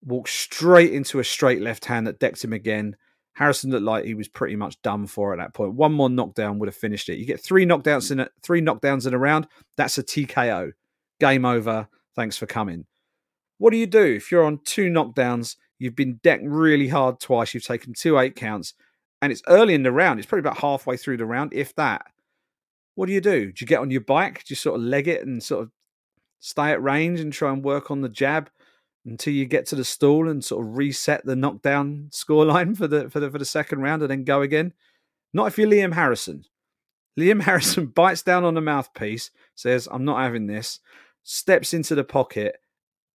walked 0.04 0.30
straight 0.30 0.92
into 0.92 1.20
a 1.20 1.24
straight 1.24 1.62
left 1.62 1.84
hand 1.84 2.06
that 2.06 2.18
decked 2.18 2.42
him 2.42 2.52
again. 2.52 2.96
Harrison 3.34 3.70
looked 3.70 3.84
like 3.84 4.04
he 4.04 4.14
was 4.14 4.28
pretty 4.28 4.56
much 4.56 4.80
done 4.82 5.06
for 5.06 5.32
at 5.32 5.38
that 5.38 5.54
point. 5.54 5.74
One 5.74 5.92
more 5.92 6.10
knockdown 6.10 6.58
would 6.58 6.68
have 6.68 6.76
finished 6.76 7.08
it. 7.08 7.18
You 7.18 7.24
get 7.24 7.40
three 7.40 7.64
knockdowns 7.64 8.10
in 8.10 8.20
a, 8.20 8.28
three 8.42 8.60
knockdowns 8.60 9.06
in 9.06 9.14
a 9.14 9.18
round. 9.18 9.48
That's 9.76 9.96
a 9.98 10.02
TKO. 10.02 10.72
Game 11.18 11.44
over. 11.44 11.88
Thanks 12.14 12.36
for 12.36 12.46
coming. 12.46 12.84
What 13.58 13.70
do 13.70 13.78
you 13.78 13.86
do 13.86 14.02
if 14.04 14.30
you're 14.30 14.44
on 14.44 14.60
two 14.64 14.90
knockdowns? 14.90 15.56
You've 15.78 15.96
been 15.96 16.20
decked 16.22 16.44
really 16.44 16.88
hard 16.88 17.20
twice. 17.20 17.54
You've 17.54 17.64
taken 17.64 17.94
two 17.94 18.18
eight 18.18 18.36
counts, 18.36 18.74
and 19.22 19.32
it's 19.32 19.42
early 19.48 19.74
in 19.74 19.82
the 19.82 19.92
round. 19.92 20.18
It's 20.18 20.26
probably 20.26 20.40
about 20.48 20.58
halfway 20.58 20.96
through 20.96 21.16
the 21.16 21.26
round, 21.26 21.54
if 21.54 21.74
that. 21.76 22.06
What 22.94 23.06
do 23.06 23.12
you 23.12 23.20
do? 23.20 23.46
Do 23.46 23.62
you 23.62 23.66
get 23.66 23.80
on 23.80 23.90
your 23.90 24.02
bike? 24.02 24.44
Do 24.44 24.52
you 24.52 24.56
sort 24.56 24.78
of 24.78 24.84
leg 24.84 25.08
it 25.08 25.26
and 25.26 25.42
sort 25.42 25.62
of 25.62 25.70
stay 26.40 26.70
at 26.70 26.82
range 26.82 27.20
and 27.20 27.32
try 27.32 27.50
and 27.50 27.64
work 27.64 27.90
on 27.90 28.02
the 28.02 28.08
jab 28.08 28.50
until 29.04 29.32
you 29.32 29.46
get 29.46 29.66
to 29.66 29.76
the 29.76 29.84
stall 29.84 30.28
and 30.28 30.44
sort 30.44 30.64
of 30.64 30.76
reset 30.76 31.24
the 31.24 31.36
knockdown 31.36 32.08
scoreline 32.10 32.76
for 32.76 32.86
the 32.86 33.10
for 33.10 33.20
the 33.20 33.30
for 33.30 33.38
the 33.38 33.44
second 33.44 33.80
round 33.80 34.02
and 34.02 34.10
then 34.10 34.24
go 34.24 34.42
again? 34.42 34.72
Not 35.32 35.46
if 35.48 35.58
you're 35.58 35.68
Liam 35.68 35.94
Harrison. 35.94 36.44
Liam 37.18 37.42
Harrison 37.44 37.86
bites 37.86 38.22
down 38.22 38.44
on 38.44 38.54
the 38.54 38.60
mouthpiece, 38.60 39.30
says, 39.54 39.88
I'm 39.90 40.04
not 40.04 40.20
having 40.20 40.46
this, 40.46 40.80
steps 41.22 41.74
into 41.74 41.94
the 41.94 42.04
pocket, 42.04 42.56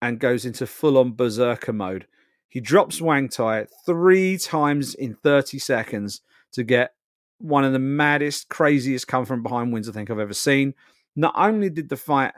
and 0.01 0.19
goes 0.19 0.45
into 0.45 0.67
full 0.67 0.97
on 0.97 1.15
berserker 1.15 1.73
mode. 1.73 2.07
He 2.49 2.59
drops 2.59 3.01
Muang 3.01 3.29
Thai 3.29 3.67
three 3.85 4.37
times 4.37 4.95
in 4.95 5.15
30 5.15 5.59
seconds 5.59 6.21
to 6.53 6.63
get 6.63 6.93
one 7.39 7.63
of 7.63 7.73
the 7.73 7.79
maddest, 7.79 8.49
craziest 8.49 9.07
come 9.07 9.25
from 9.25 9.43
behind 9.43 9.73
wins 9.73 9.89
I 9.89 9.91
think 9.91 10.09
I've 10.09 10.19
ever 10.19 10.33
seen. 10.33 10.73
Not 11.15 11.33
only 11.35 11.69
did 11.69 11.89
the 11.89 11.97
fight 11.97 12.33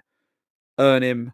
earn 0.79 1.03
him 1.03 1.33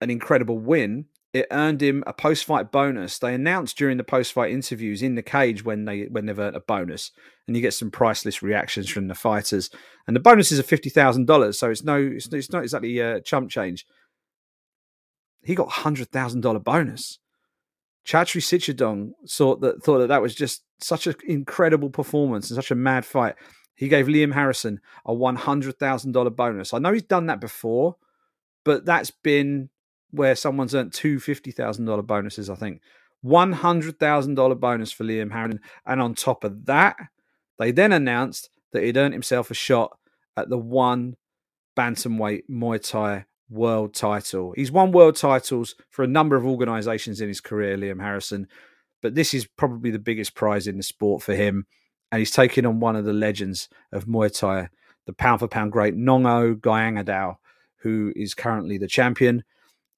an 0.00 0.10
incredible 0.10 0.58
win, 0.58 1.06
it 1.32 1.46
earned 1.50 1.80
him 1.80 2.02
a 2.06 2.12
post 2.12 2.44
fight 2.44 2.72
bonus. 2.72 3.18
They 3.18 3.34
announced 3.34 3.76
during 3.76 3.96
the 3.96 4.04
post 4.04 4.32
fight 4.32 4.50
interviews 4.50 5.02
in 5.02 5.14
the 5.14 5.22
cage 5.22 5.64
when 5.64 5.84
they 5.84 6.04
when 6.04 6.26
they've 6.26 6.38
earned 6.38 6.56
a 6.56 6.60
bonus, 6.60 7.12
and 7.46 7.56
you 7.56 7.62
get 7.62 7.74
some 7.74 7.90
priceless 7.90 8.42
reactions 8.42 8.88
from 8.88 9.08
the 9.08 9.14
fighters. 9.14 9.70
And 10.06 10.16
the 10.16 10.20
bonuses 10.20 10.58
are 10.58 10.64
fifty 10.64 10.90
thousand 10.90 11.26
dollars, 11.26 11.58
so 11.58 11.70
it's 11.70 11.84
no 11.84 11.96
it's, 11.96 12.26
it's 12.32 12.50
not 12.50 12.62
exactly 12.62 13.00
chump 13.24 13.50
change. 13.50 13.86
He 15.42 15.54
got 15.54 15.68
a 15.68 15.82
hundred 15.82 16.10
thousand 16.10 16.40
dollar 16.40 16.58
bonus. 16.58 17.18
Chatri 18.06 18.40
Sityodtong 18.40 19.12
thought 19.28 19.60
that 19.60 19.82
thought 19.82 19.98
that 19.98 20.08
that 20.08 20.22
was 20.22 20.34
just 20.34 20.64
such 20.80 21.06
an 21.06 21.14
incredible 21.26 21.90
performance 21.90 22.50
and 22.50 22.56
such 22.56 22.70
a 22.70 22.74
mad 22.74 23.04
fight. 23.04 23.36
He 23.74 23.88
gave 23.88 24.06
Liam 24.06 24.34
Harrison 24.34 24.80
a 25.06 25.14
one 25.14 25.36
hundred 25.36 25.78
thousand 25.78 26.12
dollar 26.12 26.30
bonus. 26.30 26.74
I 26.74 26.78
know 26.78 26.92
he's 26.92 27.02
done 27.02 27.26
that 27.26 27.40
before, 27.40 27.96
but 28.64 28.84
that's 28.84 29.10
been 29.10 29.70
where 30.10 30.34
someone's 30.34 30.74
earned 30.74 30.92
two 30.92 31.20
fifty 31.20 31.50
thousand 31.50 31.86
dollar 31.86 32.02
bonuses. 32.02 32.50
I 32.50 32.54
think 32.54 32.80
one 33.22 33.52
hundred 33.52 33.98
thousand 33.98 34.34
dollar 34.34 34.54
bonus 34.54 34.92
for 34.92 35.04
Liam 35.04 35.32
Harrison, 35.32 35.60
and 35.86 36.00
on 36.00 36.14
top 36.14 36.44
of 36.44 36.66
that, 36.66 36.96
they 37.58 37.70
then 37.70 37.92
announced 37.92 38.50
that 38.72 38.82
he'd 38.82 38.96
earned 38.96 39.14
himself 39.14 39.50
a 39.50 39.54
shot 39.54 39.98
at 40.36 40.48
the 40.48 40.58
one 40.58 41.16
bantamweight 41.76 42.42
Muay 42.50 42.80
Thai 42.80 43.26
world 43.48 43.94
title. 43.94 44.52
He's 44.56 44.70
won 44.70 44.92
world 44.92 45.16
titles 45.16 45.74
for 45.90 46.04
a 46.04 46.08
number 46.08 46.36
of 46.36 46.46
organizations 46.46 47.20
in 47.20 47.28
his 47.28 47.40
career, 47.40 47.76
Liam 47.76 48.00
Harrison, 48.00 48.46
but 49.02 49.14
this 49.14 49.34
is 49.34 49.46
probably 49.46 49.90
the 49.90 49.98
biggest 49.98 50.34
prize 50.34 50.66
in 50.66 50.76
the 50.76 50.82
sport 50.82 51.22
for 51.22 51.34
him. 51.34 51.66
And 52.12 52.18
he's 52.18 52.32
taking 52.32 52.66
on 52.66 52.80
one 52.80 52.96
of 52.96 53.04
the 53.04 53.12
legends 53.12 53.68
of 53.92 54.06
Muay 54.06 54.36
Thai, 54.36 54.68
the 55.06 55.12
pound 55.12 55.40
for 55.40 55.48
pound 55.48 55.72
great 55.72 55.94
Nong-O 55.94 56.56
Gaiyanghadao, 56.56 57.36
who 57.82 58.12
is 58.16 58.34
currently 58.34 58.78
the 58.78 58.88
champion. 58.88 59.44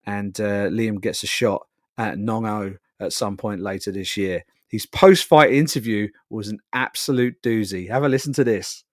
And 0.07 0.39
uh, 0.41 0.69
Liam 0.69 1.01
gets 1.01 1.23
a 1.23 1.27
shot 1.27 1.67
at 1.99 2.19
Nong-O 2.19 2.77
at 3.01 3.13
some 3.13 3.37
point 3.37 3.61
later 3.61 3.93
this 3.93 4.17
year. 4.17 4.45
His 4.69 4.87
post 4.87 5.25
fight 5.25 5.53
interview 5.53 6.09
was 6.31 6.49
an 6.49 6.61
absolute 6.73 7.43
doozy. 7.43 7.89
Have 7.89 8.05
a 8.05 8.09
listen 8.09 8.33
to 8.35 8.45
this. 8.45 8.85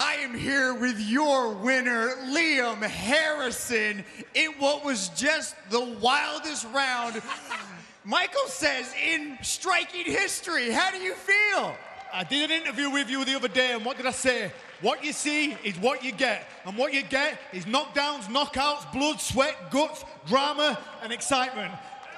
I 0.00 0.14
am 0.14 0.34
here 0.34 0.74
with 0.74 1.00
your 1.00 1.54
winner, 1.54 2.10
Liam 2.26 2.82
Harrison, 2.82 4.04
in 4.34 4.52
what 4.58 4.84
was 4.84 5.08
just 5.10 5.56
the 5.70 5.80
wildest 6.00 6.66
round. 6.72 7.20
Michael 8.04 8.46
says 8.46 8.92
in 9.04 9.38
striking 9.42 10.04
history. 10.04 10.70
How 10.70 10.90
do 10.90 10.98
you 10.98 11.14
feel? 11.14 11.76
I 12.12 12.24
did 12.24 12.50
an 12.50 12.62
interview 12.62 12.90
with 12.90 13.10
you 13.10 13.24
the 13.24 13.36
other 13.36 13.48
day, 13.48 13.72
and 13.72 13.84
what 13.84 13.96
did 13.96 14.06
I 14.06 14.12
say? 14.12 14.52
What 14.80 15.04
you 15.04 15.12
see 15.12 15.56
is 15.64 15.78
what 15.78 16.02
you 16.02 16.12
get. 16.12 16.48
And 16.64 16.76
what 16.76 16.94
you 16.94 17.02
get 17.02 17.38
is 17.52 17.64
knockdowns, 17.64 18.24
knockouts, 18.24 18.90
blood, 18.92 19.20
sweat, 19.20 19.70
guts, 19.70 20.04
drama, 20.26 20.78
and 21.02 21.12
excitement. 21.12 21.72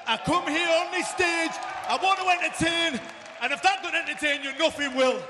I 0.06 0.16
come 0.16 0.46
here 0.46 0.68
on 0.68 0.90
this 0.92 1.08
stage, 1.08 1.52
I 1.88 1.98
want 2.02 2.18
to 2.20 2.28
entertain, 2.28 3.00
and 3.42 3.52
if 3.52 3.62
that 3.62 3.82
doesn't 3.82 3.96
entertain 3.96 4.42
you, 4.42 4.56
nothing 4.58 4.94
will. 4.96 5.22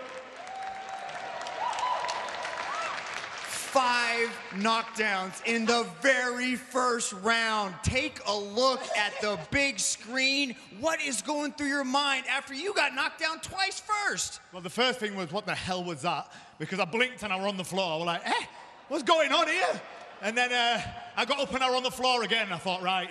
Five 3.70 4.28
knockdowns 4.54 5.46
in 5.46 5.64
the 5.64 5.86
very 6.00 6.56
first 6.56 7.12
round. 7.22 7.72
Take 7.84 8.18
a 8.26 8.36
look 8.36 8.82
at 8.96 9.12
the 9.20 9.38
big 9.52 9.78
screen. 9.78 10.56
What 10.80 11.00
is 11.00 11.22
going 11.22 11.52
through 11.52 11.68
your 11.68 11.84
mind 11.84 12.24
after 12.28 12.52
you 12.52 12.74
got 12.74 12.96
knocked 12.96 13.20
down 13.20 13.38
twice 13.38 13.80
first? 13.80 14.40
Well, 14.52 14.60
the 14.60 14.70
first 14.70 14.98
thing 14.98 15.14
was, 15.14 15.30
what 15.30 15.46
the 15.46 15.54
hell 15.54 15.84
was 15.84 16.02
that? 16.02 16.32
Because 16.58 16.80
I 16.80 16.84
blinked 16.84 17.22
and 17.22 17.32
I 17.32 17.40
were 17.40 17.46
on 17.46 17.56
the 17.56 17.64
floor. 17.64 17.92
I 17.92 17.96
was 17.96 18.06
like, 18.06 18.26
eh, 18.26 18.44
what's 18.88 19.04
going 19.04 19.30
on 19.30 19.46
here? 19.46 19.80
And 20.20 20.36
then 20.36 20.52
uh, 20.52 20.82
I 21.16 21.24
got 21.24 21.38
up 21.38 21.54
and 21.54 21.62
I 21.62 21.70
were 21.70 21.76
on 21.76 21.84
the 21.84 21.92
floor 21.92 22.24
again. 22.24 22.48
I 22.52 22.58
thought, 22.58 22.82
right, 22.82 23.10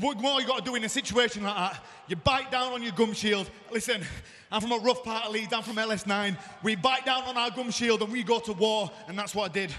what 0.00 0.20
more 0.20 0.40
you 0.40 0.46
got 0.46 0.58
to 0.58 0.64
do 0.64 0.74
in 0.76 0.84
a 0.84 0.88
situation 0.88 1.42
like 1.42 1.56
that? 1.56 1.84
You 2.08 2.16
bite 2.16 2.50
down 2.50 2.72
on 2.72 2.82
your 2.82 2.92
gum 2.92 3.12
shield. 3.12 3.50
Listen, 3.72 4.02
I'm 4.50 4.60
from 4.60 4.72
a 4.72 4.78
rough 4.78 5.02
part 5.02 5.26
of 5.26 5.32
Leeds. 5.32 5.52
I'm 5.52 5.62
from 5.62 5.76
LS9. 5.76 6.36
We 6.62 6.76
bite 6.76 7.04
down 7.04 7.24
on 7.24 7.36
our 7.36 7.50
gum 7.50 7.70
shield 7.70 8.02
and 8.02 8.12
we 8.12 8.22
go 8.22 8.38
to 8.40 8.52
war, 8.52 8.90
and 9.08 9.18
that's 9.18 9.34
what 9.34 9.50
I 9.50 9.52
did. 9.52 9.72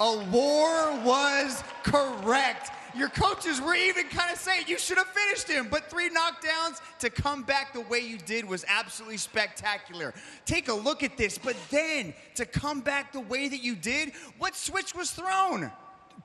A 0.00 0.16
war 0.30 1.00
was 1.04 1.62
correct. 1.82 2.70
Your 2.94 3.08
coaches 3.08 3.60
were 3.60 3.74
even 3.74 4.08
kind 4.08 4.30
of 4.30 4.38
saying 4.38 4.64
you 4.68 4.78
should 4.78 4.98
have 4.98 5.08
finished 5.08 5.48
him, 5.48 5.68
but 5.70 5.90
three 5.90 6.10
knockdowns 6.10 6.80
to 6.98 7.08
come 7.08 7.42
back 7.42 7.72
the 7.72 7.80
way 7.80 8.00
you 8.00 8.18
did 8.18 8.46
was 8.46 8.64
absolutely 8.68 9.16
spectacular. 9.16 10.12
Take 10.44 10.68
a 10.68 10.74
look 10.74 11.02
at 11.02 11.16
this, 11.16 11.38
but 11.38 11.56
then 11.70 12.12
to 12.34 12.44
come 12.44 12.80
back 12.80 13.12
the 13.12 13.20
way 13.20 13.48
that 13.48 13.62
you 13.62 13.74
did, 13.74 14.12
what 14.38 14.54
switch 14.54 14.94
was 14.94 15.10
thrown? 15.10 15.72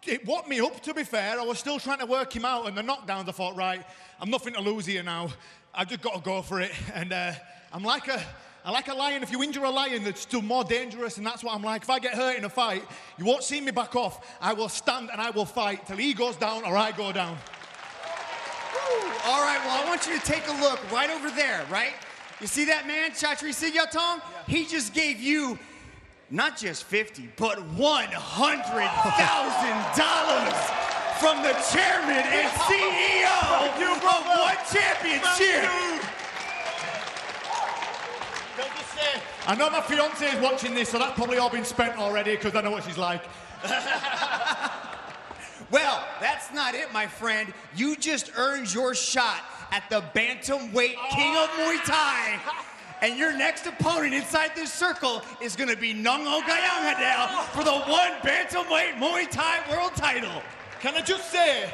It 0.05 0.25
woke 0.25 0.47
me 0.47 0.59
up, 0.59 0.81
to 0.83 0.93
be 0.93 1.03
fair. 1.03 1.39
I 1.39 1.43
was 1.43 1.59
still 1.59 1.79
trying 1.79 1.99
to 1.99 2.05
work 2.05 2.35
him 2.35 2.45
out, 2.45 2.67
and 2.67 2.77
the 2.77 2.81
knockdowns, 2.81 3.27
I 3.27 3.31
thought, 3.31 3.55
right, 3.55 3.83
I'm 4.19 4.29
nothing 4.29 4.53
to 4.53 4.61
lose 4.61 4.85
here 4.85 5.03
now. 5.03 5.29
I've 5.73 5.89
just 5.89 6.01
got 6.01 6.15
to 6.15 6.21
go 6.21 6.41
for 6.41 6.61
it. 6.61 6.71
And 6.93 7.13
uh, 7.13 7.33
I'm 7.71 7.83
like 7.83 8.07
a, 8.07 8.21
I 8.65 8.71
like 8.71 8.87
a 8.87 8.93
lion. 8.93 9.23
If 9.23 9.31
you 9.31 9.43
injure 9.43 9.63
a 9.63 9.69
lion, 9.69 10.03
that's 10.03 10.21
still 10.21 10.41
more 10.41 10.63
dangerous, 10.63 11.17
and 11.17 11.25
that's 11.25 11.43
what 11.43 11.53
I'm 11.53 11.63
like. 11.63 11.83
If 11.83 11.89
I 11.89 11.99
get 11.99 12.13
hurt 12.13 12.37
in 12.37 12.45
a 12.45 12.49
fight, 12.49 12.83
you 13.17 13.25
won't 13.25 13.43
see 13.43 13.61
me 13.61 13.71
back 13.71 13.95
off. 13.95 14.37
I 14.41 14.53
will 14.53 14.69
stand 14.69 15.09
and 15.11 15.21
I 15.21 15.29
will 15.29 15.45
fight 15.45 15.85
till 15.87 15.97
he 15.97 16.13
goes 16.13 16.35
down 16.35 16.63
or 16.65 16.75
I 16.75 16.91
go 16.91 17.11
down. 17.11 17.37
All 19.25 19.41
right, 19.41 19.59
well, 19.65 19.83
I 19.83 19.85
want 19.87 20.07
you 20.07 20.17
to 20.17 20.25
take 20.25 20.47
a 20.47 20.61
look 20.61 20.79
right 20.91 21.09
over 21.09 21.29
there, 21.29 21.65
right? 21.69 21.93
You 22.39 22.47
see 22.47 22.65
that 22.65 22.87
man, 22.87 23.11
Chatri 23.11 23.49
Sityodtong? 23.49 23.93
Yeah. 23.95 24.21
He 24.47 24.65
just 24.65 24.93
gave 24.93 25.19
you 25.19 25.57
not 26.29 26.57
just 26.57 26.83
50, 26.85 27.29
but 27.37 27.59
$100,000 27.77 30.53
from 31.19 31.41
the 31.41 31.53
chairman 31.71 32.19
and 32.19 32.51
CEO 32.67 33.63
of 33.63 33.77
One 34.03 34.59
Championship. 34.71 35.63
I 39.49 39.55
know 39.55 39.69
my 39.69 39.79
fiance 39.79 40.25
is 40.25 40.41
watching 40.41 40.73
this, 40.73 40.89
so 40.89 40.99
that's 40.99 41.13
probably 41.13 41.37
all 41.37 41.49
been 41.49 41.63
spent 41.63 41.97
already 41.97 42.35
because 42.35 42.53
I 42.55 42.61
know 42.61 42.71
what 42.71 42.83
she's 42.83 42.97
like. 42.97 43.23
well, 45.71 46.05
that's 46.19 46.53
not 46.53 46.75
it, 46.75 46.91
my 46.91 47.07
friend. 47.07 47.53
You 47.73 47.95
just 47.95 48.33
earned 48.35 48.73
your 48.73 48.93
shot 48.93 49.45
at 49.71 49.89
the 49.89 50.01
Bantamweight 50.13 50.97
King 51.11 51.37
of 51.37 51.47
Muay 51.51 51.81
Thai 51.85 52.41
and 53.01 53.17
your 53.17 53.35
next 53.35 53.65
opponent 53.67 54.13
inside 54.13 54.51
this 54.55 54.71
circle 54.71 55.21
is 55.41 55.55
going 55.55 55.69
to 55.69 55.77
be 55.77 55.93
Nong-O 55.93 56.41
Gaiyanghadao 56.41 57.45
for 57.55 57.63
the 57.63 57.71
one 57.71 58.13
bantamweight 58.23 58.93
Muay 58.95 59.29
Thai 59.29 59.59
world 59.69 59.95
title. 59.95 60.41
Can 60.79 60.95
I 60.95 61.01
just 61.01 61.31
say, 61.31 61.71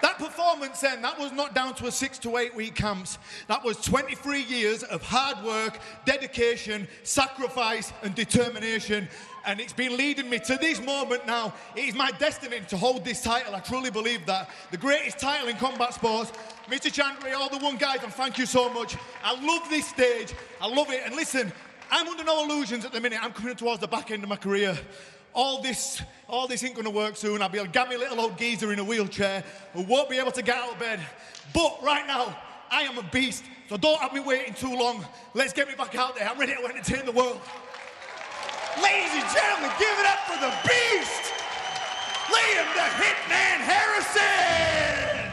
that 0.00 0.18
performance 0.18 0.80
then, 0.80 1.02
that 1.02 1.18
was 1.18 1.32
not 1.32 1.54
down 1.54 1.74
to 1.76 1.86
a 1.86 1.92
six 1.92 2.18
to 2.18 2.36
eight 2.36 2.54
week 2.54 2.74
camps. 2.74 3.18
That 3.48 3.64
was 3.64 3.78
23 3.78 4.42
years 4.42 4.82
of 4.84 5.02
hard 5.02 5.44
work, 5.44 5.78
dedication, 6.04 6.86
sacrifice, 7.02 7.92
and 8.02 8.14
determination. 8.14 9.08
And 9.44 9.60
it's 9.60 9.72
been 9.72 9.96
leading 9.96 10.28
me 10.28 10.38
to 10.40 10.56
this 10.56 10.80
moment 10.80 11.26
now. 11.26 11.54
It 11.74 11.88
is 11.88 11.94
my 11.94 12.10
destiny 12.12 12.60
to 12.68 12.76
hold 12.76 13.04
this 13.04 13.22
title. 13.22 13.54
I 13.54 13.60
truly 13.60 13.90
believe 13.90 14.26
that. 14.26 14.50
The 14.70 14.76
greatest 14.76 15.18
title 15.18 15.48
in 15.48 15.56
combat 15.56 15.94
sports. 15.94 16.32
Mr. 16.68 16.92
Chandri, 16.92 17.34
all 17.34 17.48
the 17.48 17.58
one 17.58 17.76
guys, 17.76 18.02
and 18.02 18.12
thank 18.12 18.38
you 18.38 18.46
so 18.46 18.68
much. 18.72 18.96
I 19.24 19.32
love 19.40 19.68
this 19.70 19.88
stage. 19.88 20.34
I 20.60 20.68
love 20.68 20.90
it. 20.90 21.02
And 21.04 21.16
listen, 21.16 21.52
I'm 21.90 22.06
under 22.06 22.24
no 22.24 22.44
illusions 22.44 22.84
at 22.84 22.92
the 22.92 23.00
minute. 23.00 23.18
I'm 23.22 23.32
coming 23.32 23.56
towards 23.56 23.80
the 23.80 23.88
back 23.88 24.10
end 24.10 24.22
of 24.22 24.28
my 24.28 24.36
career 24.36 24.78
all 25.38 25.62
this, 25.62 26.02
all 26.26 26.48
this 26.48 26.64
ain't 26.64 26.74
gonna 26.74 26.90
work 26.90 27.16
soon. 27.16 27.40
I'll 27.42 27.48
be 27.48 27.58
a 27.58 27.66
gammy 27.68 27.96
little 27.96 28.20
old 28.20 28.36
geezer 28.36 28.72
in 28.72 28.80
a 28.80 28.84
wheelchair 28.84 29.44
who 29.72 29.82
won't 29.82 30.10
be 30.10 30.18
able 30.18 30.32
to 30.32 30.42
get 30.42 30.56
out 30.56 30.72
of 30.72 30.80
bed. 30.80 30.98
But 31.54 31.78
right 31.80 32.04
now, 32.08 32.36
I 32.72 32.82
am 32.82 32.98
a 32.98 33.04
beast, 33.04 33.44
so 33.68 33.76
don't 33.76 34.00
have 34.00 34.12
me 34.12 34.18
waiting 34.18 34.52
too 34.52 34.76
long. 34.76 35.06
Let's 35.34 35.52
get 35.52 35.68
me 35.68 35.76
back 35.76 35.94
out 35.94 36.16
there. 36.16 36.28
I'm 36.28 36.40
ready 36.40 36.54
to 36.54 36.64
entertain 36.64 37.06
the 37.06 37.12
world. 37.12 37.40
Ladies 38.82 39.12
and 39.14 39.32
gentlemen, 39.32 39.70
give 39.78 39.96
it 39.96 40.06
up 40.06 40.18
for 40.26 40.40
the 40.40 40.52
beast, 40.66 41.32
Liam 42.26 42.74
the 42.74 42.88
Hitman 42.98 43.60
Harrison. 43.62 45.30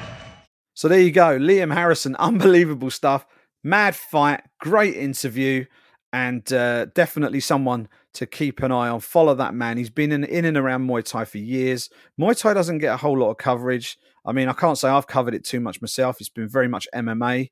So 0.75 0.87
there 0.87 0.99
you 0.99 1.11
go. 1.11 1.39
Liam 1.39 1.73
Harrison, 1.73 2.15
unbelievable 2.19 2.91
stuff. 2.91 3.25
Mad 3.63 3.95
fight, 3.95 4.43
great 4.59 4.93
interview, 4.93 5.65
and 6.13 6.53
uh, 6.53 6.85
definitely 6.85 7.39
someone 7.39 7.87
to 8.15 8.25
keep 8.25 8.61
an 8.61 8.71
eye 8.71 8.89
on. 8.89 8.99
Follow 8.99 9.35
that 9.35 9.53
man. 9.53 9.77
He's 9.77 9.89
been 9.89 10.11
in, 10.11 10.23
in 10.23 10.45
and 10.45 10.57
around 10.57 10.87
Muay 10.87 11.03
Thai 11.03 11.25
for 11.25 11.37
years. 11.37 11.89
Muay 12.19 12.39
Thai 12.39 12.53
doesn't 12.53 12.79
get 12.79 12.93
a 12.93 12.97
whole 12.97 13.17
lot 13.17 13.31
of 13.31 13.37
coverage. 13.37 13.97
I 14.25 14.31
mean, 14.31 14.47
I 14.47 14.53
can't 14.53 14.77
say 14.77 14.89
I've 14.89 15.07
covered 15.07 15.35
it 15.35 15.45
too 15.45 15.59
much 15.59 15.81
myself. 15.81 16.17
It's 16.19 16.29
been 16.29 16.49
very 16.49 16.67
much 16.67 16.87
MMA 16.93 17.51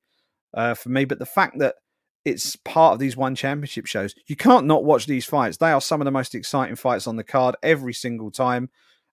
uh, 0.53 0.73
for 0.73 0.89
me. 0.89 1.05
But 1.05 1.19
the 1.19 1.25
fact 1.25 1.59
that 1.59 1.75
it's 2.25 2.55
part 2.55 2.93
of 2.93 2.99
these 2.99 3.17
one 3.17 3.35
championship 3.35 3.85
shows, 3.85 4.15
you 4.27 4.35
can't 4.35 4.65
not 4.65 4.83
watch 4.83 5.05
these 5.05 5.25
fights. 5.25 5.57
They 5.57 5.71
are 5.71 5.81
some 5.81 6.01
of 6.01 6.05
the 6.05 6.11
most 6.11 6.35
exciting 6.35 6.75
fights 6.75 7.07
on 7.07 7.15
the 7.15 7.23
card 7.23 7.55
every 7.61 7.93
single 7.93 8.31
time. 8.31 8.69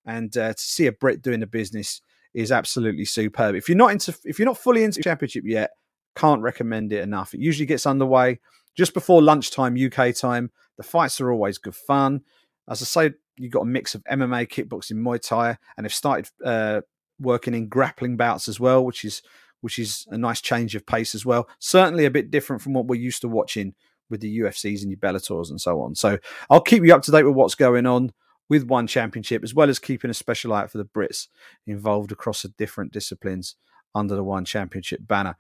And 0.07 0.35
uh, 0.37 0.55
to 0.55 0.61
see 0.61 0.87
a 0.87 0.93
Brit 0.93 1.23
doing 1.23 1.41
the 1.41 1.47
business 1.47 2.01
is 2.33 2.53
absolutely 2.53 3.05
superb. 3.05 3.55
If 3.55 3.69
you're 3.69 3.77
not 3.77 3.91
into, 3.91 4.17
if 4.25 4.39
you're 4.39 4.47
not 4.47 4.59
fully 4.59 4.85
into 4.85 5.03
championship 5.03 5.45
yet, 5.47 5.71
can't 6.17 6.43
recommend 6.43 6.93
it 6.93 7.03
enough. 7.03 7.35
It 7.35 7.41
usually 7.41 7.67
gets 7.67 7.87
underway 7.87 8.41
just 8.77 8.95
before 8.95 9.23
lunchtime 9.23 9.77
UK 9.77 10.15
time. 10.15 10.51
The 10.81 10.85
fights 10.85 11.21
are 11.21 11.31
always 11.31 11.59
good 11.59 11.75
fun. 11.75 12.23
As 12.67 12.81
I 12.81 12.87
say, 12.87 13.15
you've 13.37 13.53
got 13.53 13.65
a 13.65 13.67
mix 13.67 13.95
of 13.95 14.03
MMA, 14.05 14.49
kickboxing, 14.49 14.95
Muay 14.95 15.21
Thai, 15.21 15.59
and 15.77 15.85
they've 15.85 15.93
started 15.93 16.31
uh, 16.43 16.81
working 17.19 17.53
in 17.53 17.69
grappling 17.69 18.17
bouts 18.17 18.49
as 18.49 18.59
well, 18.59 18.83
which 18.83 19.05
is 19.05 19.21
which 19.61 19.79
is 19.79 20.07
a 20.09 20.17
nice 20.17 20.41
change 20.41 20.75
of 20.75 20.87
pace 20.87 21.15
as 21.15 21.27
well. 21.27 21.51
Certainly 21.59 22.07
a 22.07 22.11
bit 22.11 22.31
different 22.31 22.63
from 22.63 22.73
what 22.73 22.87
we're 22.87 22.99
used 22.99 23.21
to 23.21 23.29
watching 23.29 23.75
with 24.09 24.23
the 24.23 24.39
UFCs 24.39 24.81
and 24.81 24.91
your 24.91 24.97
Bellators 24.97 25.51
and 25.51 25.61
so 25.61 25.83
on. 25.83 25.95
So 25.95 26.19
I'll 26.49 26.63
keep 26.63 26.83
you 26.83 26.95
up 26.95 27.03
to 27.03 27.11
date 27.11 27.25
with 27.25 27.35
what's 27.35 27.55
going 27.55 27.85
on 27.85 28.15
with 28.49 28.65
one 28.65 28.87
championship, 28.87 29.45
as 29.45 29.53
well 29.53 29.69
as 29.69 29.79
keeping 29.79 30.11
a 30.11 30.15
special 30.15 30.55
eye 30.55 30.63
out 30.63 30.71
for 30.71 30.79
the 30.79 30.87
Brits 30.87 31.29
involved 31.67 32.11
across 32.11 32.41
the 32.41 32.49
different 32.49 32.91
disciplines 32.91 33.55
under 33.95 34.17
the 34.17 34.25
one 34.25 34.47
championship 34.47 35.01
banner. 35.07 35.37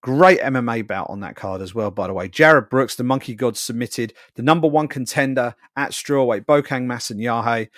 Great 0.00 0.38
MMA 0.40 0.86
bout 0.86 1.10
on 1.10 1.20
that 1.20 1.34
card 1.34 1.60
as 1.60 1.74
well, 1.74 1.90
by 1.90 2.06
the 2.06 2.12
way. 2.12 2.28
Jared 2.28 2.68
Brooks, 2.68 2.94
the 2.94 3.02
Monkey 3.02 3.34
God, 3.34 3.56
submitted 3.56 4.14
the 4.36 4.42
number 4.42 4.68
one 4.68 4.86
contender 4.86 5.56
at 5.76 5.90
strawweight, 5.90 6.46
Bokang 6.46 6.86
Masunyane. 6.86 7.68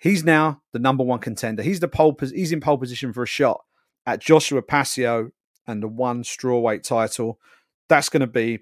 He's 0.00 0.22
now 0.22 0.62
the 0.72 0.78
number 0.78 1.02
one 1.02 1.18
contender. 1.18 1.62
He's 1.62 1.80
the 1.80 1.88
pole. 1.88 2.16
He's 2.20 2.52
in 2.52 2.60
pole 2.60 2.78
position 2.78 3.12
for 3.12 3.24
a 3.24 3.26
shot 3.26 3.64
at 4.06 4.20
Joshua 4.20 4.62
Pasio 4.62 5.32
and 5.66 5.82
the 5.82 5.88
one 5.88 6.22
strawweight 6.22 6.84
title. 6.84 7.40
That's 7.88 8.08
going 8.08 8.20
to 8.20 8.28
be 8.28 8.60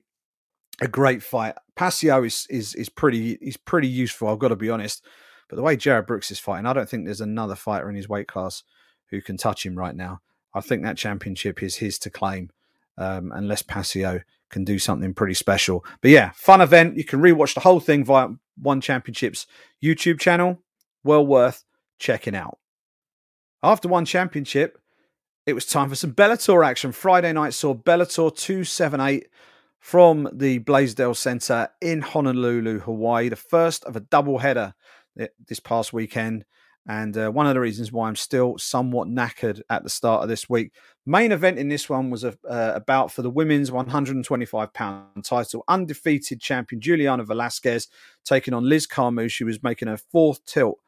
a 0.81 0.89
great 0.89 1.23
fight. 1.23 1.55
Pasio 1.79 2.27
is 2.27 2.47
is 2.49 2.75
is 2.75 2.89
pretty. 2.89 3.37
He's 3.43 3.59
pretty 3.59 3.89
useful. 3.89 4.29
I've 4.29 4.39
got 4.39 4.49
to 4.49 4.57
be 4.57 4.71
honest. 4.71 5.05
But 5.51 5.57
the 5.57 5.63
way 5.63 5.77
Jared 5.77 6.07
Brooks 6.07 6.31
is 6.31 6.39
fighting, 6.39 6.67
I 6.67 6.73
don't 6.73 6.89
think 6.89 7.05
there's 7.05 7.21
another 7.21 7.55
fighter 7.55 7.89
in 7.89 7.97
his 7.97 8.09
weight 8.09 8.29
class 8.29 8.63
who 9.11 9.21
can 9.21 9.37
touch 9.37 9.65
him 9.65 9.77
right 9.77 9.97
now. 9.97 10.21
I 10.55 10.61
think 10.61 10.83
that 10.83 10.97
championship 10.97 11.63
is 11.63 11.77
his 11.77 11.99
to 12.01 12.11
claim 12.11 12.51
um, 12.99 13.33
unless 13.35 13.63
Pasio 13.63 14.23
can 14.51 14.65
do 14.65 14.79
something 14.79 15.15
pretty 15.15 15.35
special. 15.35 15.85
But 16.01 16.11
yeah, 16.11 16.33
fun 16.35 16.61
event. 16.61 16.97
You 16.97 17.05
can 17.05 17.21
rewatch 17.21 17.55
the 17.55 17.61
whole 17.61 17.81
thing 17.81 18.05
via 18.05 18.29
One 18.57 18.81
Championships 18.81 19.47
YouTube 19.83 20.21
channel. 20.21 20.63
Well 21.05 21.27
worth 21.27 21.65
checking 21.99 22.35
out. 22.35 22.59
After 23.63 23.89
One 23.89 24.05
Championship, 24.05 24.79
it 25.47 25.55
was 25.55 25.67
time 25.67 25.89
for 25.89 25.95
some 25.95 26.13
Bellator 26.13 26.67
action. 26.67 26.93
Friday 26.93 27.33
night 27.33 27.55
saw 27.55 27.75
Bellator 27.75 28.35
278 28.35 29.29
from 29.81 30.29
the 30.33 30.59
Blaisdell 30.59 31.15
Center 31.15 31.69
in 31.81 32.03
Honolulu, 32.03 32.81
Hawaii, 32.81 33.29
the 33.29 33.37
first 33.37 33.85
of 33.85 33.97
a 33.97 34.01
double 34.01 34.39
header 34.39 34.75
this 35.47 35.61
past 35.61 35.93
weekend. 35.93 36.45
And 36.89 37.17
uh, 37.19 37.31
one 37.31 37.47
of 37.47 37.53
the 37.53 37.61
reasons 37.61 37.93
why 37.93 38.09
I'm 38.09 38.17
still 38.17 38.57
somewhat 38.57 39.09
knackered 39.09 39.61
at 39.69 39.85
the 39.85 39.91
start 39.91 40.23
of 40.23 40.31
this 40.31 40.49
week. 40.49 40.73
Main 41.05 41.33
event 41.33 41.59
in 41.59 41.69
this 41.69 41.89
one 41.89 42.09
was 42.09 42.25
a, 42.25 42.35
uh, 42.49 42.73
about 42.75 43.13
for 43.13 43.21
the 43.21 43.31
women's 43.31 43.71
125 43.71 44.73
pound 44.73 45.23
title. 45.23 45.65
Undefeated 45.69 46.41
champion 46.41 46.81
Juliana 46.81 47.25
Velasquez 47.25 47.89
taking 48.25 48.55
on 48.55 48.67
Liz 48.67 48.87
Carmouche. 48.87 49.33
She 49.33 49.45
was 49.45 49.63
making 49.63 49.89
her 49.89 49.99
fourth 49.99 50.43
tilt 50.47 50.79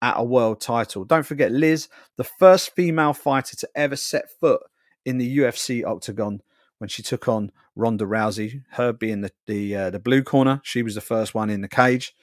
at 0.00 0.14
a 0.16 0.24
world 0.24 0.62
title. 0.62 1.04
Don't 1.04 1.26
forget, 1.26 1.52
Liz, 1.52 1.88
the 2.16 2.24
first 2.24 2.74
female 2.74 3.12
fighter 3.12 3.54
to 3.56 3.68
ever 3.74 3.96
set 3.96 4.30
foot 4.40 4.62
in 5.04 5.18
the 5.18 5.38
UFC 5.38 5.84
octagon 5.84 6.40
when 6.78 6.88
she 6.88 7.02
took 7.02 7.28
on 7.28 7.52
Ronda 7.76 8.06
Rousey. 8.06 8.62
Her 8.70 8.94
being 8.94 9.20
the 9.20 9.30
the, 9.46 9.76
uh, 9.76 9.90
the 9.90 9.98
blue 9.98 10.22
corner, 10.22 10.62
she 10.64 10.82
was 10.82 10.94
the 10.94 11.02
first 11.02 11.34
one 11.34 11.50
in 11.50 11.60
the 11.60 11.68
cage, 11.68 12.14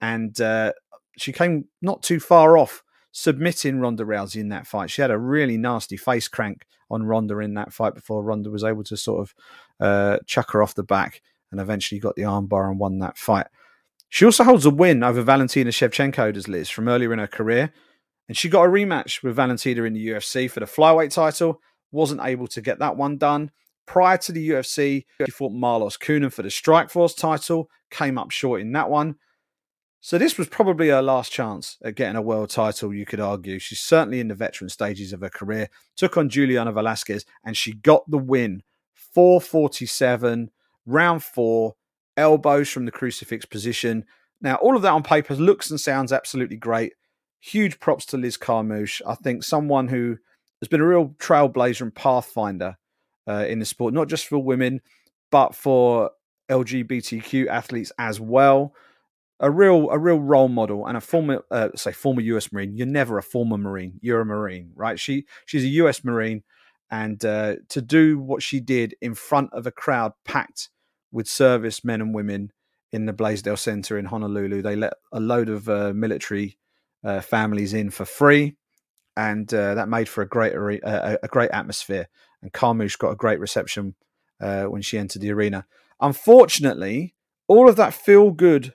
and 0.00 0.40
uh, 0.40 0.72
she 1.18 1.32
came 1.32 1.66
not 1.82 2.02
too 2.02 2.20
far 2.20 2.56
off 2.56 2.82
submitting 3.18 3.80
Ronda 3.80 4.04
Rousey 4.04 4.42
in 4.42 4.50
that 4.50 4.66
fight. 4.66 4.90
She 4.90 5.00
had 5.00 5.10
a 5.10 5.16
really 5.16 5.56
nasty 5.56 5.96
face 5.96 6.28
crank 6.28 6.66
on 6.90 7.02
Ronda 7.02 7.38
in 7.38 7.54
that 7.54 7.72
fight 7.72 7.94
before 7.94 8.22
Ronda 8.22 8.50
was 8.50 8.62
able 8.62 8.84
to 8.84 8.96
sort 8.98 9.22
of 9.22 9.34
uh, 9.80 10.18
chuck 10.26 10.50
her 10.50 10.62
off 10.62 10.74
the 10.74 10.82
back 10.82 11.22
and 11.50 11.58
eventually 11.58 11.98
got 11.98 12.14
the 12.16 12.22
armbar 12.22 12.68
and 12.68 12.78
won 12.78 12.98
that 12.98 13.16
fight. 13.16 13.46
She 14.10 14.26
also 14.26 14.44
holds 14.44 14.66
a 14.66 14.70
win 14.70 15.02
over 15.02 15.22
Valentina 15.22 15.70
Shevchenko, 15.70 16.34
does 16.34 16.46
Liz, 16.46 16.68
from 16.68 16.88
earlier 16.88 17.10
in 17.10 17.18
her 17.18 17.26
career. 17.26 17.72
And 18.28 18.36
she 18.36 18.50
got 18.50 18.66
a 18.66 18.68
rematch 18.68 19.22
with 19.22 19.34
Valentina 19.34 19.84
in 19.84 19.94
the 19.94 20.08
UFC 20.08 20.50
for 20.50 20.60
the 20.60 20.66
flyweight 20.66 21.14
title. 21.14 21.62
Wasn't 21.92 22.20
able 22.22 22.48
to 22.48 22.60
get 22.60 22.80
that 22.80 22.98
one 22.98 23.16
done. 23.16 23.50
Prior 23.86 24.18
to 24.18 24.32
the 24.32 24.50
UFC, 24.50 25.06
she 25.24 25.30
fought 25.30 25.52
Marloes 25.52 25.98
Coenen 25.98 26.30
for 26.30 26.42
the 26.42 26.50
Strikeforce 26.50 27.16
title. 27.16 27.70
Came 27.90 28.18
up 28.18 28.30
short 28.30 28.60
in 28.60 28.72
that 28.72 28.90
one. 28.90 29.16
So 30.06 30.18
this 30.18 30.38
was 30.38 30.48
probably 30.48 30.90
her 30.90 31.02
last 31.02 31.32
chance 31.32 31.78
at 31.82 31.96
getting 31.96 32.14
a 32.14 32.22
world 32.22 32.50
title, 32.50 32.94
you 32.94 33.04
could 33.04 33.18
argue. 33.18 33.58
She's 33.58 33.80
certainly 33.80 34.20
in 34.20 34.28
the 34.28 34.36
veteran 34.36 34.70
stages 34.70 35.12
of 35.12 35.20
her 35.20 35.28
career. 35.28 35.68
Took 35.96 36.16
on 36.16 36.28
Juliana 36.28 36.70
Velasquez 36.70 37.24
and 37.44 37.56
she 37.56 37.72
got 37.72 38.08
the 38.08 38.16
win. 38.16 38.62
447, 38.94 40.52
round 40.86 41.24
four, 41.24 41.74
elbows 42.16 42.68
from 42.68 42.84
the 42.84 42.92
crucifix 42.92 43.44
position. 43.46 44.04
Now, 44.40 44.54
all 44.56 44.76
of 44.76 44.82
that 44.82 44.92
on 44.92 45.02
paper 45.02 45.34
looks 45.34 45.72
and 45.72 45.80
sounds 45.80 46.12
absolutely 46.12 46.56
great. 46.56 46.92
Huge 47.40 47.80
props 47.80 48.06
to 48.06 48.16
Liz 48.16 48.36
Carmouche. 48.36 49.02
I 49.08 49.16
think 49.16 49.42
someone 49.42 49.88
who 49.88 50.18
has 50.62 50.68
been 50.68 50.82
a 50.82 50.86
real 50.86 51.16
trailblazer 51.18 51.80
and 51.80 51.92
pathfinder 51.92 52.76
uh, 53.26 53.44
in 53.48 53.58
the 53.58 53.64
sport, 53.64 53.92
not 53.92 54.06
just 54.06 54.28
for 54.28 54.38
women, 54.38 54.82
but 55.32 55.52
for 55.52 56.12
LGBTQ 56.48 57.48
athletes 57.48 57.90
as 57.98 58.20
well 58.20 58.72
a 59.40 59.50
real 59.50 59.90
a 59.90 59.98
real 59.98 60.18
role 60.18 60.48
model 60.48 60.86
and 60.86 60.96
a 60.96 61.00
former 61.00 61.42
uh, 61.50 61.68
say 61.74 61.92
former 61.92 62.20
US 62.20 62.52
Marine. 62.52 62.76
You're 62.76 62.86
never 62.86 63.18
a 63.18 63.22
former 63.22 63.58
Marine. 63.58 63.98
You're 64.00 64.20
a 64.20 64.26
Marine, 64.26 64.72
right? 64.74 64.98
She 64.98 65.26
she's 65.44 65.64
a 65.64 65.68
US 65.68 66.04
Marine, 66.04 66.42
and 66.90 67.22
uh, 67.24 67.56
to 67.68 67.82
do 67.82 68.18
what 68.18 68.42
she 68.42 68.60
did 68.60 68.94
in 69.00 69.14
front 69.14 69.50
of 69.52 69.66
a 69.66 69.70
crowd 69.70 70.12
packed 70.24 70.70
with 71.12 71.28
service 71.28 71.84
men 71.84 72.00
and 72.00 72.14
women 72.14 72.52
in 72.92 73.06
the 73.06 73.12
Blaisdell 73.12 73.56
Center 73.56 73.98
in 73.98 74.06
Honolulu, 74.06 74.62
they 74.62 74.76
let 74.76 74.94
a 75.12 75.20
load 75.20 75.48
of 75.48 75.68
uh, 75.68 75.92
military 75.94 76.56
uh, 77.04 77.20
families 77.20 77.74
in 77.74 77.90
for 77.90 78.04
free, 78.04 78.56
and 79.16 79.52
uh, 79.52 79.74
that 79.74 79.88
made 79.88 80.08
for 80.08 80.22
a 80.22 80.28
great 80.28 80.54
a, 80.54 81.18
a 81.22 81.28
great 81.28 81.50
atmosphere. 81.50 82.08
And 82.42 82.52
Carmouche 82.52 82.98
got 82.98 83.10
a 83.10 83.16
great 83.16 83.40
reception 83.40 83.94
uh, 84.40 84.64
when 84.64 84.82
she 84.82 84.98
entered 84.98 85.22
the 85.22 85.32
arena. 85.32 85.66
Unfortunately, 86.00 87.14
all 87.48 87.68
of 87.68 87.76
that 87.76 87.94
feel 87.94 88.30
good 88.30 88.74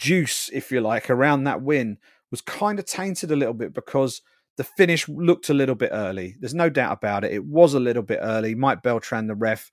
juice, 0.00 0.50
if 0.52 0.72
you 0.72 0.80
like, 0.80 1.10
around 1.10 1.44
that 1.44 1.62
win 1.62 1.98
was 2.30 2.40
kind 2.40 2.78
of 2.78 2.86
tainted 2.86 3.30
a 3.30 3.36
little 3.36 3.54
bit 3.54 3.74
because 3.74 4.22
the 4.56 4.64
finish 4.64 5.08
looked 5.08 5.50
a 5.50 5.54
little 5.54 5.74
bit 5.74 5.90
early. 5.92 6.36
There's 6.40 6.54
no 6.54 6.70
doubt 6.70 6.92
about 6.92 7.24
it. 7.24 7.32
It 7.32 7.44
was 7.44 7.74
a 7.74 7.80
little 7.80 8.02
bit 8.02 8.18
early. 8.22 8.54
Mike 8.54 8.82
Beltran, 8.82 9.26
the 9.26 9.34
ref, 9.34 9.70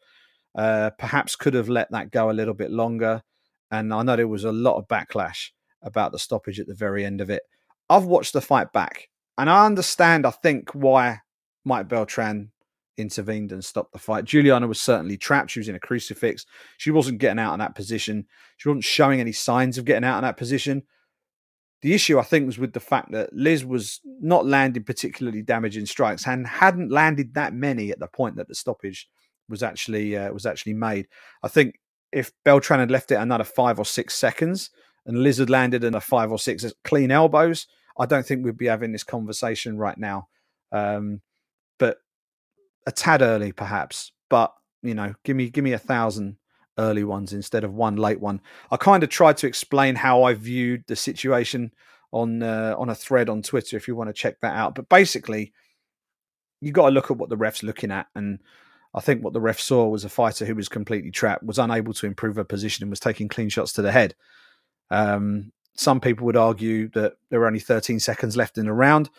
uh, 0.56 0.92
perhaps 0.98 1.36
could 1.36 1.54
have 1.54 1.70
let 1.70 1.92
that 1.92 2.12
go 2.12 2.30
a 2.30 2.34
little 2.34 2.54
bit 2.54 2.72
longer. 2.72 3.24
And 3.72 3.94
I 3.94 4.04
know 4.04 4.16
there 4.16 4.28
was 4.28 4.44
a 4.44 4.52
lot 4.52 4.78
of 4.78 4.88
backlash 4.88 5.50
about 5.82 6.12
the 6.12 6.20
stoppage 6.20 6.60
at 6.60 6.68
the 6.68 6.74
very 6.74 7.06
end 7.06 7.22
of 7.22 7.30
it. 7.30 7.44
I've 7.90 8.06
watched 8.06 8.34
the 8.34 8.42
fight 8.42 8.74
back 8.74 9.10
and 9.38 9.50
I 9.50 9.66
understand, 9.66 10.26
I 10.26 10.32
think, 10.32 10.72
why 10.72 11.20
Mike 11.64 11.88
Beltran 11.88 12.52
intervened 12.98 13.52
and 13.52 13.64
stopped 13.64 13.94
the 13.94 14.00
fight. 14.00 14.26
Juliana 14.26 14.68
was 14.68 14.82
certainly 14.82 15.18
trapped. 15.18 15.52
She 15.52 15.60
was 15.60 15.70
in 15.70 15.76
a 15.76 15.80
crucifix. 15.80 16.46
She 16.78 16.92
wasn't 16.92 17.20
getting 17.20 17.40
out 17.40 17.54
in 17.54 17.60
that 17.60 17.76
position. 17.76 18.26
She 18.58 18.70
wasn't 18.70 18.84
showing 18.84 19.20
any 19.20 19.32
signs 19.32 19.78
of 19.78 19.86
getting 19.86 20.04
out 20.04 20.18
in 20.18 20.24
that 20.24 20.38
position. 20.38 20.84
The 21.82 21.94
issue, 21.94 22.18
I 22.18 22.24
think, 22.24 22.48
was 22.48 22.58
with 22.58 22.74
the 22.74 22.80
fact 22.80 23.12
that 23.12 23.32
Liz 23.34 23.64
was 23.64 24.02
not 24.20 24.48
landing 24.48 24.84
particularly 24.84 25.44
damaging 25.44 25.86
strikes 25.86 26.26
and 26.26 26.48
hadn't 26.48 26.92
landed 26.92 27.36
that 27.36 27.54
many 27.54 27.92
at 27.92 28.00
the 28.00 28.08
point 28.08 28.36
that 28.38 28.48
the 28.48 28.56
stoppage 28.56 29.08
was 29.48 29.62
actually 29.62 30.18
uh, 30.18 30.32
was 30.34 30.46
actually 30.46 30.74
made. 30.74 31.08
I 31.44 31.48
think 31.48 31.80
if 32.12 32.32
Beltran 32.44 32.80
had 32.80 32.92
left 32.92 33.12
it 33.12 33.16
another 33.16 33.44
five 33.44 33.78
or 33.78 33.86
six 33.86 34.16
seconds 34.16 34.72
and 35.06 35.22
Liz 35.22 35.38
had 35.38 35.50
landed 35.50 35.84
in 35.84 35.94
a 35.94 36.02
five 36.02 36.32
or 36.32 36.40
six 36.40 36.66
clean 36.84 37.12
elbows, 37.12 37.68
I 37.98 38.06
don't 38.06 38.26
think 38.26 38.44
we'd 38.44 38.58
be 38.58 38.68
having 38.68 38.92
this 38.92 39.04
conversation 39.04 39.78
right 39.78 39.98
now. 39.98 40.28
Um, 40.72 41.22
a 42.88 42.92
tad 42.92 43.22
early, 43.22 43.52
perhaps, 43.52 44.14
but 44.30 44.54
you 44.82 44.96
know, 44.96 45.14
give 45.24 45.36
me 45.36 45.50
give 45.50 45.64
me 45.64 45.74
a 45.74 45.78
thousand 45.80 46.38
early 46.80 47.04
ones 47.04 47.34
instead 47.34 47.64
of 47.64 47.74
one 47.74 47.98
late 47.98 48.20
one. 48.20 48.42
I 48.72 48.78
kind 48.78 49.04
of 49.04 49.10
tried 49.10 49.38
to 49.38 49.48
explain 49.48 49.96
how 49.96 50.24
I 50.24 50.34
viewed 50.34 50.86
the 50.88 50.96
situation 50.96 51.74
on 52.12 52.42
uh, 52.42 52.76
on 52.78 52.90
a 52.90 52.96
thread 52.96 53.30
on 53.30 53.42
Twitter 53.42 53.76
if 53.76 53.88
you 53.88 53.96
want 53.96 54.10
to 54.10 54.14
check 54.14 54.40
that 54.42 54.56
out. 54.56 54.74
But 54.74 54.90
basically, 54.90 55.54
you 56.62 56.72
got 56.72 56.88
to 56.88 56.94
look 56.94 57.12
at 57.12 57.18
what 57.18 57.30
the 57.30 57.38
ref's 57.38 57.62
looking 57.62 57.92
at, 57.92 58.08
and 58.16 58.40
I 58.94 59.02
think 59.02 59.24
what 59.24 59.34
the 59.34 59.42
ref 59.42 59.60
saw 59.60 59.88
was 59.88 60.06
a 60.06 60.10
fighter 60.10 60.46
who 60.46 60.56
was 60.56 60.70
completely 60.70 61.12
trapped, 61.12 61.44
was 61.44 61.60
unable 61.60 61.94
to 61.94 62.08
improve 62.08 62.38
her 62.38 62.46
position, 62.46 62.84
and 62.84 62.90
was 62.90 63.02
taking 63.02 63.28
clean 63.28 63.50
shots 63.50 63.74
to 63.74 63.82
the 63.82 63.92
head. 63.92 64.16
Um, 64.90 65.52
some 65.76 66.00
people 66.00 66.26
would 66.26 66.38
argue 66.38 66.88
that 66.90 67.18
there 67.30 67.42
were 67.42 67.48
only 67.48 67.60
13 67.60 68.00
seconds 68.00 68.38
left 68.38 68.58
in 68.58 68.66
the 68.66 68.74
round. 68.74 69.10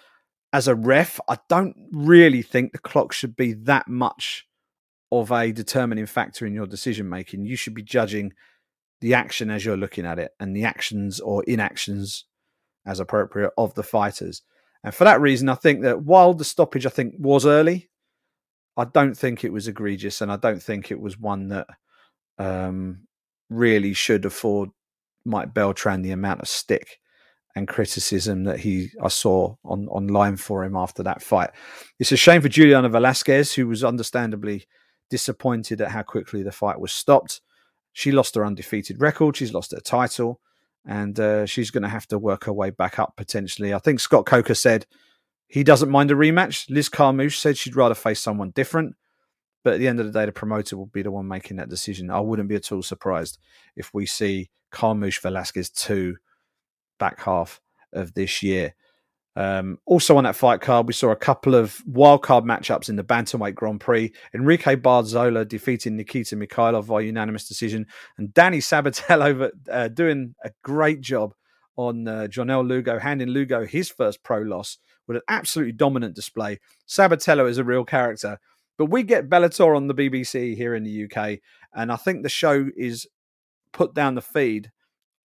As 0.52 0.66
a 0.66 0.74
ref, 0.74 1.20
I 1.28 1.38
don't 1.48 1.76
really 1.92 2.42
think 2.42 2.72
the 2.72 2.78
clock 2.78 3.12
should 3.12 3.37
be 3.37 3.52
that 3.52 3.88
much 3.88 4.46
of 5.12 5.30
a 5.30 5.52
determining 5.52 6.06
factor 6.06 6.46
in 6.46 6.54
your 6.54 6.66
decision 6.66 7.08
making. 7.08 7.44
You 7.44 7.56
should 7.56 7.74
be 7.74 7.82
judging 7.82 8.32
the 9.00 9.14
action 9.14 9.50
as 9.50 9.64
you're 9.64 9.76
looking 9.76 10.06
at 10.06 10.18
it 10.18 10.32
and 10.40 10.56
the 10.56 10.64
actions 10.64 11.20
or 11.20 11.44
inactions 11.44 12.24
as 12.87 13.00
appropriate 13.00 13.52
of 13.56 13.74
the 13.74 13.82
fighters. 13.82 14.42
And 14.82 14.94
for 14.94 15.04
that 15.04 15.20
reason, 15.20 15.48
I 15.48 15.54
think 15.54 15.82
that 15.82 16.02
while 16.02 16.34
the 16.34 16.44
stoppage 16.44 16.87
I 16.87 16.90
think 16.90 17.14
was 17.18 17.44
early, 17.44 17.90
I 18.76 18.84
don't 18.84 19.16
think 19.16 19.44
it 19.44 19.52
was 19.52 19.66
egregious, 19.66 20.20
and 20.20 20.30
I 20.30 20.37
don't 20.37 20.62
think 20.62 20.90
it 20.90 21.00
was 21.00 21.18
one 21.18 21.48
that 21.48 21.66
um, 22.38 23.08
really 23.50 23.92
should 23.92 24.24
afford 24.24 24.70
Mike 25.24 25.52
Beltran 25.52 26.02
the 26.02 26.12
amount 26.12 26.40
of 26.40 26.48
stick 26.48 26.98
and 27.56 27.66
criticism 27.66 28.44
that 28.44 28.61
he 28.61 28.90
I 29.02 29.08
saw 29.08 29.56
on 29.64 29.88
online 29.88 30.37
for 30.37 30.64
him 30.64 30.76
after 30.76 31.02
that 31.02 31.22
fight. 31.22 31.50
It's 31.98 32.12
a 32.12 32.16
shame 32.16 32.42
for 32.42 32.48
Juliana 32.48 32.88
Velasquez, 32.88 33.54
who 33.54 33.66
was 33.66 33.84
understandably 33.84 34.66
disappointed 35.11 35.80
at 35.80 35.90
how 35.90 36.02
quickly 36.02 36.42
the 36.42 36.52
fight 36.52 36.80
was 36.80 36.92
stopped. 36.92 37.40
She 37.92 38.12
lost 38.12 38.34
her 38.34 38.44
undefeated 38.44 39.00
record. 39.00 39.37
She's 39.37 39.54
lost 39.54 39.72
her 39.72 39.80
title, 39.80 40.40
and 40.87 41.18
uh, 41.18 41.46
she's 41.46 41.70
going 41.70 41.82
to 41.82 41.88
have 41.88 42.06
to 42.08 42.18
work 42.18 42.44
her 42.44 42.52
way 42.52 42.70
back 42.70 42.98
up 42.98 43.14
potentially. 43.16 43.74
I 43.74 43.78
think 43.78 44.00
Scott 44.00 44.26
Coker 44.26 44.54
said 44.54 44.87
he 45.48 45.64
doesn't 45.64 45.90
mind 45.90 46.11
a 46.11 46.14
rematch. 46.14 46.68
Liz 46.70 46.88
Carmouche 46.88 47.38
said 47.38 47.56
she'd 47.56 47.76
rather 47.76 47.94
face 47.94 48.20
someone 48.20 48.50
different. 48.50 48.94
But 49.64 49.74
at 49.74 49.80
the 49.80 49.88
end 49.88 49.98
of 49.98 50.06
the 50.06 50.12
day, 50.12 50.24
the 50.24 50.32
promoter 50.32 50.76
will 50.76 50.87
be 50.87 51.02
the 51.02 51.11
one 51.11 51.26
making 51.26 51.56
that 51.56 51.68
decision. 51.68 52.11
I 52.11 52.20
wouldn't 52.20 52.48
be 52.48 52.54
at 52.54 52.70
all 52.70 52.82
surprised 52.82 53.38
if 53.76 53.92
we 53.92 54.06
see 54.06 54.50
Carmouche 54.70 55.20
Velasquez 55.20 55.70
2 55.70 56.16
back 56.98 57.20
half 57.20 57.61
of 57.92 58.14
this 58.14 58.42
year. 58.42 58.74
Um, 59.38 59.78
also 59.87 60.16
on 60.16 60.24
that 60.24 60.34
fight 60.34 60.61
card, 60.61 60.88
we 60.88 60.92
saw 60.92 61.11
a 61.11 61.16
couple 61.16 61.54
of 61.54 61.80
wild 61.87 62.22
card 62.22 62.42
matchups 62.42 62.88
in 62.88 62.96
the 62.96 63.04
bantamweight 63.04 63.54
Grand 63.54 63.80
Prix. 63.80 64.12
Enrique 64.34 64.74
Barzola 64.74 65.46
defeating 65.46 65.96
Nikita 65.96 66.34
Mikhailov 66.34 66.88
by 66.88 67.02
unanimous 67.02 67.46
decision, 67.46 67.87
and 68.16 68.34
Danny 68.34 68.58
Sabatello 68.58 69.50
uh, 69.70 69.88
doing 69.88 70.34
a 70.44 70.50
great 70.64 71.00
job 71.00 71.34
on 71.76 72.08
uh, 72.08 72.26
Jornel 72.26 72.66
Lugo, 72.66 72.98
handing 72.98 73.28
Lugo 73.28 73.64
his 73.64 73.88
first 73.88 74.24
pro 74.24 74.38
loss 74.40 74.78
with 75.06 75.18
an 75.18 75.22
absolutely 75.28 75.72
dominant 75.72 76.16
display. 76.16 76.58
Sabatello 76.88 77.48
is 77.48 77.58
a 77.58 77.64
real 77.64 77.84
character, 77.84 78.40
but 78.76 78.87
we 78.87 79.04
get 79.04 79.28
Bellator 79.28 79.76
on 79.76 79.87
the 79.87 79.94
BBC 79.94 80.56
here 80.56 80.74
in 80.74 80.82
the 80.82 81.04
UK, 81.04 81.38
and 81.72 81.92
I 81.92 81.96
think 81.96 82.24
the 82.24 82.28
show 82.28 82.66
is 82.76 83.06
put 83.72 83.94
down 83.94 84.16
the 84.16 84.20
feed 84.20 84.72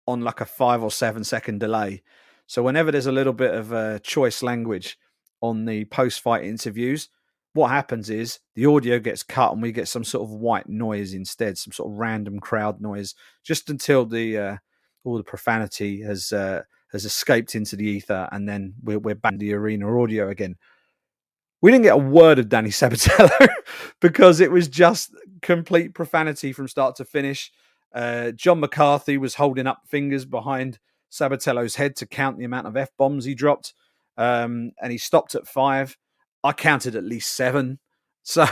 on 0.07 0.21
like 0.23 0.41
a 0.41 0.45
five 0.45 0.83
or 0.83 0.91
seven 0.91 1.25
second 1.25 1.61
delay. 1.61 2.03
So 2.47 2.63
whenever 2.63 2.93
there's 2.93 3.07
a 3.07 3.13
little 3.13 3.33
bit 3.33 3.55
of 3.55 3.73
uh, 3.73 3.99
choice 4.01 4.43
language 4.43 4.99
on 5.41 5.65
the 5.65 5.85
post-fight 5.87 6.45
interviews, 6.45 7.09
what 7.55 7.71
happens 7.71 8.11
is 8.11 8.39
the 8.55 8.67
audio 8.67 8.99
gets 8.99 9.23
cut 9.23 9.53
and 9.53 9.63
we 9.63 9.73
get 9.73 9.89
some 9.89 10.05
sort 10.05 10.23
of 10.23 10.31
white 10.31 10.69
noise 10.69 11.15
instead, 11.15 11.59
some 11.59 11.73
sort 11.73 11.91
of 11.91 11.99
random 11.99 12.39
crowd 12.39 12.81
noise, 12.81 13.15
just 13.43 13.71
until 13.71 14.05
the 14.05 14.39
uh, 14.39 14.57
all 15.05 15.17
the 15.17 15.25
profanity 15.25 16.03
has 16.03 16.33
uh, 16.33 16.63
has 16.93 17.05
escaped 17.05 17.55
into 17.55 17.75
the 17.77 17.85
ether, 17.85 18.29
and 18.31 18.49
then 18.49 18.75
we're, 18.83 18.99
we're 18.99 19.15
back 19.15 19.33
in 19.33 19.39
the 19.39 19.55
arena 19.55 20.01
audio 20.01 20.29
again. 20.29 20.57
We 21.63 21.71
didn't 21.71 21.85
get 21.85 21.95
a 21.95 21.99
word 21.99 22.39
of 22.39 22.49
Danny 22.49 22.69
Sabatello 22.69 23.49
because 24.01 24.41
it 24.41 24.51
was 24.51 24.69
just 24.69 25.11
complete 25.43 25.95
profanity 25.95 26.53
from 26.53 26.69
start 26.69 26.97
to 26.97 27.05
finish. 27.05 27.51
Uh, 27.95 28.33
John 28.33 28.61
McCarthy 28.61 29.19
was 29.19 29.35
holding 29.35 29.67
up 29.67 29.83
fingers 29.87 30.25
behind 30.25 30.79
Sabatello's 31.11 31.77
head 31.77 31.97
to 31.97 32.07
count 32.07 32.39
the 32.39 32.45
amount 32.45 32.67
of 32.67 32.77
F 32.77 32.91
bombs 32.97 33.25
he 33.25 33.35
dropped. 33.35 33.75
Um, 34.17 34.73
and 34.81 34.93
he 34.93 34.99
stopped 34.99 35.35
at 35.35 35.47
five. 35.47 35.97
I 36.43 36.53
counted 36.53 36.95
at 36.97 37.05
least 37.05 37.35
seven. 37.35 37.79
So 38.29 38.45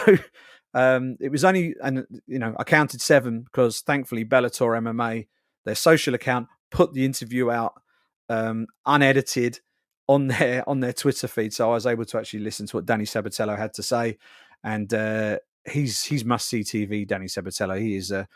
um, 0.73 1.17
it 1.19 1.33
was 1.33 1.45
only, 1.45 1.75
and 1.83 2.07
you 2.29 2.39
know, 2.39 2.55
I 2.57 2.63
counted 2.63 3.01
seven 3.01 3.41
because 3.41 3.81
thankfully 3.81 4.25
Bellator 4.25 4.79
MMA, 4.79 5.27
their 5.65 5.75
social 5.75 6.15
account, 6.15 6.47
put 6.71 6.93
the 6.93 7.05
interview 7.05 7.51
out 7.51 7.73
um, 8.29 8.69
unedited 8.87 9.59
on 10.07 10.27
their 10.29 10.69
on 10.69 10.81
their 10.81 10.93
Twitter 10.93 11.29
feed. 11.29 11.53
So 11.53 11.71
I 11.71 11.75
was 11.75 11.87
able 11.87 12.05
to 12.05 12.19
actually 12.19 12.41
listen 12.41 12.67
to 12.69 12.77
what 12.77 12.87
Danny 12.87 13.05
Sabatello 13.05 13.59
had 13.59 13.75
to 13.75 13.83
say, 13.83 14.19
and 14.63 14.93
uh, 14.95 15.39
he's 15.69 16.05
he's 16.05 16.25
must 16.25 16.49
see 16.49 16.61
TV. 16.61 17.07
Danny 17.07 17.27
Sabatello. 17.27 17.81
He 17.81 17.97
is 17.97 18.11
a 18.11 18.29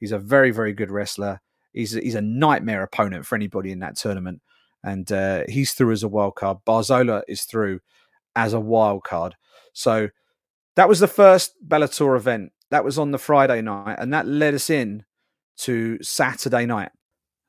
he's 0.00 0.12
a 0.12 0.18
very 0.18 0.50
very 0.50 0.72
good 0.72 0.90
wrestler. 0.90 1.40
He's 1.72 1.94
a, 1.94 2.00
he's 2.00 2.16
a 2.16 2.20
nightmare 2.20 2.82
opponent 2.82 3.26
for 3.26 3.36
anybody 3.36 3.70
in 3.70 3.78
that 3.80 3.96
tournament, 3.96 4.42
and 4.82 5.10
uh, 5.12 5.44
he's 5.48 5.72
through 5.72 5.92
as 5.92 6.02
a 6.02 6.08
wild 6.08 6.34
card. 6.34 6.58
Barzola 6.66 7.22
is 7.28 7.42
through 7.42 7.80
as 8.34 8.52
a 8.52 8.60
wild 8.60 9.04
card. 9.04 9.36
So 9.72 10.08
that 10.76 10.88
was 10.88 11.00
the 11.00 11.06
first 11.06 11.54
Bellator 11.66 12.16
event. 12.16 12.52
That 12.70 12.84
was 12.84 12.98
on 12.98 13.10
the 13.10 13.18
Friday 13.18 13.62
night, 13.62 13.96
and 13.98 14.12
that 14.12 14.26
led 14.26 14.54
us 14.54 14.70
in 14.70 15.04
to 15.58 16.02
Saturday 16.02 16.66
night. 16.66 16.90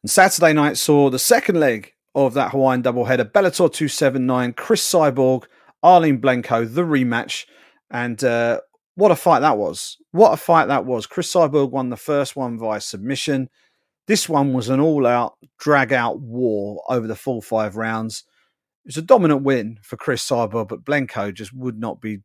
And 0.04 0.10
Saturday 0.10 0.54
night 0.54 0.78
saw 0.78 1.10
the 1.10 1.20
second 1.20 1.60
leg 1.60 1.94
of 2.14 2.34
that 2.34 2.52
Hawaiian 2.52 2.84
doubleheader, 2.84 3.32
Bellator 3.32 3.72
279, 3.72 4.54
Chris 4.54 4.88
Cyborg, 4.92 5.46
Arlene 5.82 6.20
Blencowe, 6.20 6.72
the 6.74 6.82
rematch. 6.82 7.46
And 7.90 8.24
uh, 8.24 8.62
what 8.96 9.12
a 9.12 9.16
fight 9.16 9.40
that 9.40 9.58
was. 9.58 9.98
What 10.12 10.34
a 10.34 10.38
fight 10.38 10.68
that 10.68 10.86
was. 10.86 11.08
Chris 11.08 11.32
Cyborg 11.34 11.72
won 11.72 11.90
the 11.90 11.98
first 11.98 12.36
one 12.36 12.58
via 12.58 12.82
submission. 12.82 13.50
This 14.08 14.28
one 14.28 14.54
was 14.54 14.70
an 14.70 14.80
all 14.80 15.06
out, 15.06 15.38
drag 15.58 15.94
out 15.94 16.20
war 16.20 16.84
over 16.90 17.08
the 17.08 17.16
full 17.16 17.42
five 17.42 17.78
rounds. 17.78 18.26
It 18.84 18.90
was 18.90 18.98
a 18.98 19.02
dominant 19.04 19.44
win 19.44 19.80
for 19.84 19.96
Chris 19.96 20.28
Cyborg, 20.28 20.68
but 20.68 20.84
Blencowe 20.84 21.34
just 21.34 21.54
would 21.54 21.80
not 21.80 22.02
be 22.02 22.20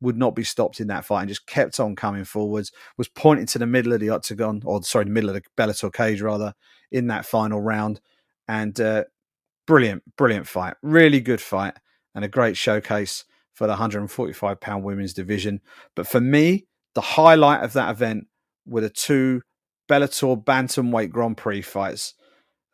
would 0.00 0.16
not 0.16 0.34
be 0.34 0.44
stopped 0.44 0.80
in 0.80 0.86
that 0.86 1.04
fight 1.04 1.20
and 1.20 1.28
just 1.28 1.46
kept 1.46 1.78
on 1.78 1.94
coming 1.94 2.24
forwards, 2.24 2.72
was 2.96 3.08
pointing 3.08 3.44
to 3.44 3.58
the 3.58 3.66
middle 3.66 3.92
of 3.92 4.00
the 4.00 4.08
octagon, 4.08 4.62
or 4.64 4.82
sorry, 4.82 5.04
the 5.04 5.10
middle 5.10 5.28
of 5.28 5.34
the 5.34 5.42
Bellator 5.58 5.92
cage 5.92 6.22
rather, 6.22 6.54
in 6.90 7.08
that 7.08 7.26
final 7.26 7.60
round. 7.60 8.00
And 8.48 8.80
uh, 8.80 9.04
brilliant, 9.66 10.02
brilliant 10.16 10.46
fight. 10.46 10.74
Really 10.82 11.20
good 11.20 11.40
fight 11.40 11.74
and 12.14 12.24
a 12.24 12.28
great 12.28 12.56
showcase 12.56 13.24
for 13.60 13.66
the 13.66 13.72
145 13.72 14.58
pound 14.58 14.84
women's 14.84 15.12
division. 15.12 15.60
But 15.94 16.06
for 16.06 16.18
me, 16.18 16.66
the 16.94 17.02
highlight 17.02 17.62
of 17.62 17.74
that 17.74 17.90
event 17.90 18.26
were 18.64 18.80
the 18.80 18.88
two 18.88 19.42
Bellator 19.86 20.42
bantamweight 20.42 21.10
Grand 21.10 21.36
Prix 21.36 21.60
fights. 21.60 22.14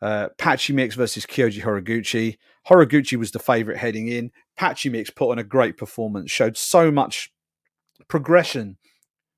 Uh, 0.01 0.29
Patchy 0.37 0.71
Mix 0.71 0.95
versus 0.95 1.25
Kyoji 1.25 1.61
Horiguchi. 1.61 2.37
Horiguchi 2.69 3.17
was 3.17 3.31
the 3.31 3.39
favourite 3.39 3.77
heading 3.77 4.07
in. 4.07 4.31
Patchy 4.55 4.87
Mix 4.87 5.09
put 5.09 5.29
on 5.29 5.39
a 5.39 5.43
great 5.43 5.75
performance, 5.75 6.31
showed 6.31 6.55
so 6.55 6.89
much 6.89 7.33
progression 8.07 8.77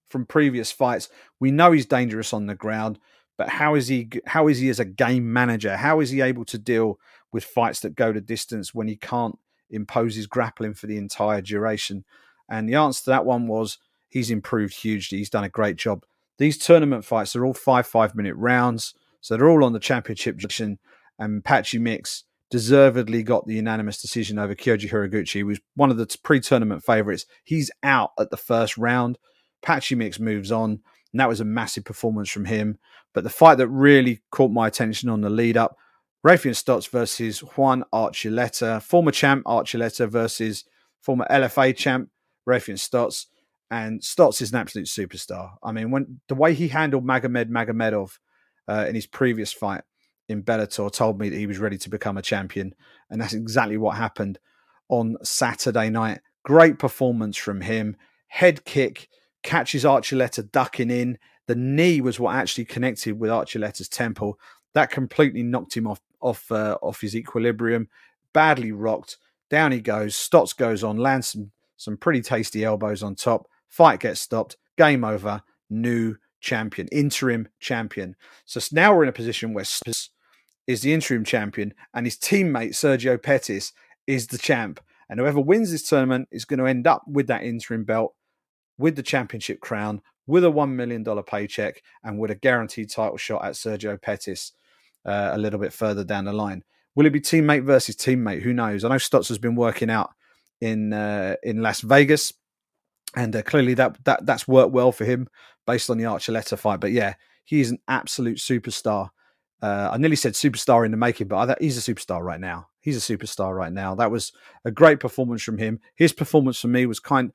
from 0.08 0.28
previous 0.28 0.72
fights. 0.72 1.10
We 1.40 1.50
know 1.50 1.72
he's 1.72 1.88
dangerous 1.88 2.32
on 2.32 2.46
the 2.46 2.54
ground, 2.54 3.00
but 3.40 3.50
how 3.50 3.74
is 3.74 3.88
he? 3.88 4.08
How 4.28 4.48
is 4.48 4.60
he 4.60 4.70
as 4.70 4.80
a 4.80 4.86
game 4.86 5.34
manager? 5.34 5.78
How 5.78 6.00
is 6.00 6.12
he 6.12 6.22
able 6.22 6.46
to 6.46 6.60
deal 6.60 7.00
with 7.32 7.44
fights 7.44 7.80
that 7.80 7.96
go 7.96 8.14
to 8.14 8.22
distance 8.22 8.72
when 8.72 8.88
he 8.88 8.98
can't 8.98 9.40
imposes 9.70 10.28
grappling 10.28 10.74
for 10.74 10.88
the 10.88 10.98
entire 10.98 11.42
duration? 11.42 12.06
And 12.50 12.68
the 12.68 12.76
answer 12.76 13.04
to 13.04 13.10
that 13.12 13.26
one 13.26 13.48
was 13.48 13.78
he's 14.10 14.32
improved 14.32 14.74
hugely. 14.74 15.20
He's 15.20 15.30
done 15.30 15.44
a 15.44 15.50
great 15.50 15.76
job. 15.76 16.06
These 16.38 16.58
tournament 16.58 17.06
fights 17.06 17.36
are 17.36 17.46
all 17.46 17.54
five 17.54 17.86
five 17.86 18.16
minute 18.16 18.36
rounds, 18.36 18.94
so 19.22 19.36
they're 19.36 19.50
all 19.50 19.64
on 19.64 19.74
the 19.74 19.80
championship 19.80 20.38
division. 20.38 20.80
And 21.18 21.44
Patchy 21.44 21.80
Mix 21.80 22.24
deservedly 22.50 23.24
got 23.24 23.46
the 23.46 23.56
unanimous 23.56 24.02
decision 24.02 24.40
over 24.40 24.56
Kyoji 24.56 24.90
Horiguchi, 24.90 25.44
was 25.44 25.60
one 25.76 25.92
of 25.92 25.98
the 25.98 26.18
pre 26.24 26.40
tournament 26.40 26.84
favourites. 26.84 27.26
He's 27.44 27.72
out 27.84 28.12
at 28.18 28.32
the 28.32 28.38
first 28.38 28.78
round. 28.78 29.18
Patchy 29.62 29.96
Mix 29.96 30.20
moves 30.20 30.52
on, 30.52 30.82
and 31.12 31.20
that 31.20 31.30
was 31.30 31.42
a 31.42 31.46
massive 31.46 31.86
performance 31.86 32.30
from 32.30 32.46
him. 32.46 32.78
But 33.14 33.24
the 33.24 33.30
fight 33.30 33.58
that 33.58 33.68
really 33.68 34.22
caught 34.32 34.52
my 34.52 34.68
attention 34.68 35.10
on 35.10 35.22
the 35.22 35.30
lead 35.30 35.58
up 35.58 35.78
Raufeon 36.26 36.52
Stots 36.52 36.90
versus 36.90 37.40
Juan 37.40 37.86
Archuleta, 37.94 38.82
former 38.82 39.12
champ 39.12 39.46
Archuleta 39.46 40.08
versus 40.10 40.66
former 41.00 41.26
LFA 41.30 41.76
champ 41.76 42.10
Raufeon 42.48 42.76
Stots. 42.76 43.28
And 43.72 44.02
Stots 44.02 44.42
is 44.42 44.52
an 44.52 44.58
absolute 44.58 44.88
superstar. 44.88 45.52
I 45.64 45.72
mean, 45.72 45.92
when 45.92 46.20
the 46.28 46.36
way 46.36 46.54
he 46.54 46.68
handled 46.68 47.06
Magomed 47.06 47.50
Magomedov 47.50 48.18
uh, 48.68 48.86
in 48.88 48.96
his 48.96 49.08
previous 49.08 49.54
fight 49.54 49.82
in 50.28 50.44
Bellator 50.44 50.92
told 50.92 51.20
me 51.20 51.30
that 51.30 51.38
he 51.38 51.48
was 51.48 51.58
ready 51.58 51.78
to 51.80 51.90
become 51.90 52.18
a 52.18 52.22
champion. 52.22 52.74
And 53.10 53.20
that's 53.20 53.34
exactly 53.34 53.78
what 53.78 53.98
happened 53.98 54.40
on 54.88 55.18
Saturday 55.24 55.90
night. 55.90 56.20
Great 56.44 56.80
performance 56.80 57.38
from 57.38 57.62
him. 57.62 57.98
Head 58.28 58.64
kick, 58.66 59.10
catches 59.42 59.84
Archuleta 59.84 60.52
ducking 60.52 60.92
in. 60.92 61.18
The 61.48 61.56
knee 61.56 62.00
was 62.02 62.20
what 62.20 62.36
actually 62.36 62.66
connected 62.66 63.20
with 63.20 63.32
Archuleta's 63.32 63.90
temple. 63.90 64.40
That 64.76 64.92
completely 64.92 65.42
knocked 65.42 65.76
him 65.76 65.88
off 65.88 66.00
off 66.22 66.52
uh, 66.52 66.78
off 66.82 67.02
his 67.02 67.16
equilibrium. 67.16 67.90
Badly 68.34 68.72
rocked. 68.72 69.18
Down 69.50 69.72
he 69.72 69.82
goes. 69.82 70.16
Stots 70.16 70.56
goes 70.56 70.84
on, 70.84 70.98
lands 70.98 71.28
some 71.28 71.52
some 71.78 71.98
pretty 71.98 72.22
tasty 72.22 72.64
elbows 72.64 73.04
on 73.04 73.16
top. 73.16 73.48
Fight 73.68 74.02
gets 74.02 74.22
stopped. 74.22 74.58
Game 74.78 75.04
over. 75.04 75.42
New 75.70 76.16
champion, 76.42 76.88
interim 76.92 77.48
champion. 77.60 78.16
So 78.46 78.60
now 78.72 78.96
we're 78.96 79.04
in 79.04 79.10
a 79.10 79.14
position 79.14 79.54
where 79.54 79.66
Spence 79.66 80.10
is 80.68 80.82
the 80.82 80.94
interim 80.94 81.24
champion 81.24 81.74
and 81.94 82.06
his 82.06 82.18
teammate 82.18 82.72
Sergio 82.72 83.22
Pettis 83.22 83.74
is 84.08 84.28
the 84.28 84.38
champ. 84.38 84.80
And 85.10 85.20
whoever 85.20 85.40
wins 85.40 85.72
this 85.72 85.88
tournament 85.88 86.28
is 86.32 86.46
going 86.46 86.60
to 86.60 86.68
end 86.68 86.86
up 86.86 87.04
with 87.08 87.28
that 87.28 87.44
interim 87.44 87.84
belt, 87.84 88.14
with 88.78 88.96
the 88.96 89.04
championship 89.04 89.60
crown, 89.60 90.02
with 90.28 90.46
a 90.46 90.50
$1 90.50 90.70
million 90.72 91.04
paycheck, 91.24 91.82
and 92.04 92.20
with 92.20 92.30
a 92.30 92.36
guaranteed 92.36 92.92
title 92.92 93.18
shot 93.18 93.44
at 93.44 93.54
Sergio 93.54 94.00
Pettis 94.00 94.52
uh, 95.06 95.32
a 95.34 95.38
little 95.38 95.60
bit 95.60 95.74
further 95.74 96.04
down 96.04 96.26
the 96.26 96.34
line. 96.34 96.64
Will 96.96 97.06
it 97.06 97.14
be 97.14 97.22
teammate 97.22 97.64
versus 97.64 97.96
teammate? 97.96 98.42
Who 98.42 98.54
knows? 98.54 98.84
I 98.84 98.90
know 98.90 98.96
Stots 98.96 99.30
has 99.30 99.38
been 99.38 99.56
working 99.56 99.90
out 99.90 100.12
in 100.60 100.94
uh, 100.94 101.36
in 101.44 101.62
Las 101.62 101.82
Vegas, 101.82 102.34
and 103.16 103.36
uh, 103.36 103.42
clearly 103.42 103.74
that 103.76 104.04
that 104.06 104.26
that's 104.26 104.48
worked 104.48 104.72
well 104.72 104.92
for 104.92 105.06
him 105.06 105.28
based 105.66 105.90
on 105.90 105.98
the 105.98 106.06
Archuleta 106.06 106.58
fight. 106.58 106.80
But 106.80 106.92
yeah, 106.92 107.14
he's 107.44 107.72
an 107.72 107.80
absolute 107.88 108.38
superstar. 108.38 109.10
Uh, 109.62 109.90
I 109.92 109.98
nearly 109.98 110.16
said 110.16 110.34
superstar 110.34 110.86
in 110.86 110.92
the 110.92 110.98
making, 110.98 111.28
but 111.28 111.50
I, 111.50 111.56
he's 111.60 111.78
a 111.78 111.94
superstar 111.94 112.22
right 112.22 112.40
now. 112.40 112.68
He's 112.80 112.98
a 112.98 113.18
superstar 113.18 113.56
right 113.56 113.74
now. 113.74 113.94
That 113.96 114.12
was 114.12 114.32
a 114.64 114.72
great 114.72 115.00
performance 115.00 115.44
from 115.44 115.58
him. 115.58 115.80
His 115.96 116.14
performance 116.14 116.60
for 116.60 116.70
me 116.70 116.86
was 116.86 117.00
kind 117.00 117.34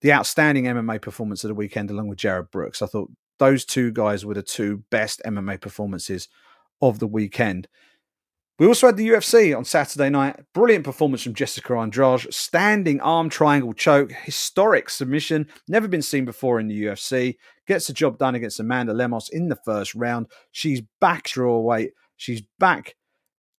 the 0.00 0.12
outstanding 0.12 0.64
MMA 0.64 1.02
performance 1.02 1.42
of 1.42 1.48
the 1.48 1.54
weekend, 1.54 1.90
along 1.90 2.08
with 2.08 2.18
Jared 2.18 2.50
Brooks. 2.50 2.82
I 2.82 2.86
thought 2.86 3.10
those 3.38 3.64
two 3.64 3.92
guys 3.92 4.24
were 4.24 4.34
the 4.34 4.42
two 4.42 4.84
best 4.90 5.20
MMA 5.26 5.60
performances 5.60 6.28
of 6.80 6.98
the 6.98 7.06
weekend. 7.06 7.68
We 8.58 8.66
also 8.66 8.86
had 8.86 8.96
the 8.96 9.08
UFC 9.08 9.54
on 9.54 9.66
Saturday 9.66 10.08
night. 10.08 10.40
Brilliant 10.54 10.84
performance 10.84 11.22
from 11.22 11.34
Jessica 11.34 11.74
Andrade. 11.74 12.32
Standing 12.32 13.02
arm 13.02 13.28
triangle 13.28 13.74
choke. 13.74 14.12
Historic 14.12 14.88
submission. 14.88 15.46
Never 15.68 15.88
been 15.88 16.00
seen 16.00 16.24
before 16.24 16.58
in 16.58 16.68
the 16.68 16.84
UFC. 16.84 17.36
Gets 17.66 17.88
the 17.88 17.92
job 17.92 18.16
done 18.16 18.34
against 18.34 18.58
Amanda 18.58 18.94
Lemos 18.94 19.28
in 19.28 19.48
the 19.48 19.58
first 19.66 19.94
round. 19.94 20.28
She's 20.52 20.80
back 21.00 21.24
strawweight. 21.24 21.90
She's 22.16 22.42
back 22.58 22.94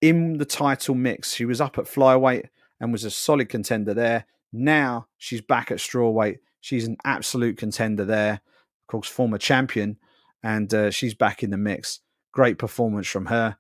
in 0.02 0.40
the 0.40 0.46
title 0.46 0.96
mix. 0.96 1.34
She 1.34 1.46
was 1.46 1.62
up 1.62 1.78
at 1.78 1.86
flyweight 1.86 2.46
and 2.80 2.92
was 2.92 3.04
a 3.04 3.12
solid 3.12 3.50
contender 3.50 3.94
there. 3.94 4.26
Now 4.52 5.08
she's 5.20 5.42
back 5.42 5.70
at 5.70 5.78
strawweight. 5.78 6.38
She's 6.62 6.88
an 6.88 6.98
absolute 7.06 7.58
contender 7.58 8.04
there. 8.04 8.34
Of 8.34 8.88
course, 8.88 9.08
former 9.08 9.38
champion. 9.38 9.98
And 10.42 10.74
uh, 10.74 10.90
she's 10.90 11.14
back 11.14 11.44
in 11.44 11.52
the 11.52 11.58
mix. 11.58 12.00
Great 12.32 12.58
performance 12.58 13.08
from 13.08 13.28
her. 13.28 13.58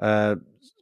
Uh, 0.00 0.36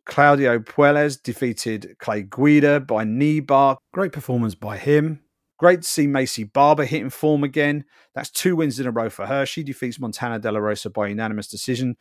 Claudio 0.07 0.59
Puelles 0.61 1.20
defeated 1.20 1.96
Clay 1.99 2.22
Guida 2.22 2.81
by 2.81 3.05
knee 3.05 3.40
bar. 3.40 3.77
Great 3.92 4.12
performance 4.12 4.55
by 4.55 4.79
him. 4.79 5.20
Great 5.59 5.83
to 5.83 5.88
see 5.88 6.07
Maycee 6.07 6.53
Barber 6.53 6.85
hitting 6.85 7.11
form 7.11 7.42
again. 7.42 7.85
That's 8.14 8.31
two 8.31 8.57
wins 8.57 8.79
in 8.79 8.87
a 8.87 8.90
row 8.90 9.09
for 9.09 9.27
her. 9.27 9.46
She 9.46 9.62
defeats 9.62 9.99
Montana 9.99 10.38
De 10.38 10.53
La 10.53 10.59
Rosa 10.59 10.90
by 10.90 11.09
unanimous 11.09 11.49
decision. 11.49 11.96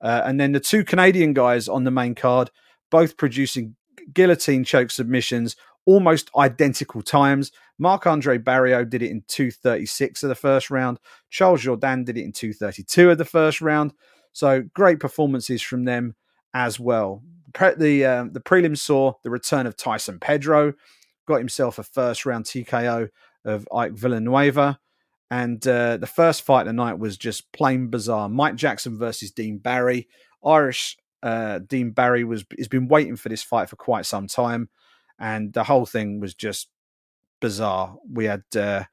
Uh, 0.00 0.22
and 0.24 0.40
then 0.40 0.52
the 0.52 0.60
two 0.60 0.84
Canadian 0.84 1.32
guys 1.32 1.68
on 1.68 1.84
the 1.84 1.90
main 1.90 2.14
card, 2.14 2.50
both 2.90 3.16
producing 3.16 3.76
guillotine 4.12 4.64
choke 4.64 4.90
submissions, 4.90 5.56
almost 5.84 6.30
identical 6.36 7.02
times. 7.02 7.52
Marc 7.78 8.06
Andre 8.06 8.38
Barriault 8.38 8.88
did 8.88 9.02
it 9.02 9.10
in 9.10 9.24
236 9.28 10.22
of 10.22 10.28
the 10.28 10.34
first 10.34 10.70
round. 10.70 10.98
Charles 11.28 11.62
Jourdain 11.62 12.04
did 12.04 12.16
it 12.16 12.24
in 12.24 12.32
232 12.32 13.10
of 13.10 13.18
the 13.18 13.24
first 13.24 13.60
round. 13.60 13.92
So 14.32 14.62
great 14.74 15.00
performances 15.00 15.62
from 15.62 15.84
them 15.84 16.14
as 16.54 16.80
well 16.80 17.22
the 17.52 18.04
uh, 18.04 18.24
the 18.30 18.40
prelims 18.40 18.78
saw 18.78 19.14
the 19.22 19.30
return 19.30 19.66
of 19.66 19.76
Tyson 19.76 20.18
Pedro, 20.18 20.74
got 21.26 21.38
himself 21.38 21.78
a 21.78 21.82
first 21.82 22.26
round 22.26 22.44
TKO 22.44 23.08
of 23.44 23.68
Ike 23.74 23.92
Villanueva. 23.92 24.78
And 25.30 25.66
uh, 25.66 25.96
the 25.96 26.06
first 26.06 26.42
fight 26.42 26.62
of 26.62 26.66
the 26.66 26.72
night 26.74 26.98
was 26.98 27.16
just 27.16 27.50
plain 27.52 27.88
bizarre. 27.88 28.28
Mike 28.28 28.54
Jackson 28.54 28.98
versus 28.98 29.30
Dean 29.30 29.56
Barry. 29.56 30.06
Irish 30.44 30.98
uh, 31.22 31.60
Dean 31.60 31.90
Barry 31.90 32.24
was 32.24 32.44
has 32.58 32.68
been 32.68 32.88
waiting 32.88 33.16
for 33.16 33.28
this 33.28 33.42
fight 33.42 33.70
for 33.70 33.76
quite 33.76 34.06
some 34.06 34.26
time, 34.26 34.68
and 35.18 35.52
the 35.52 35.64
whole 35.64 35.86
thing 35.86 36.20
was 36.20 36.34
just 36.34 36.68
bizarre. 37.40 37.96
We 38.10 38.26
had 38.26 38.44
uh, 38.56 38.84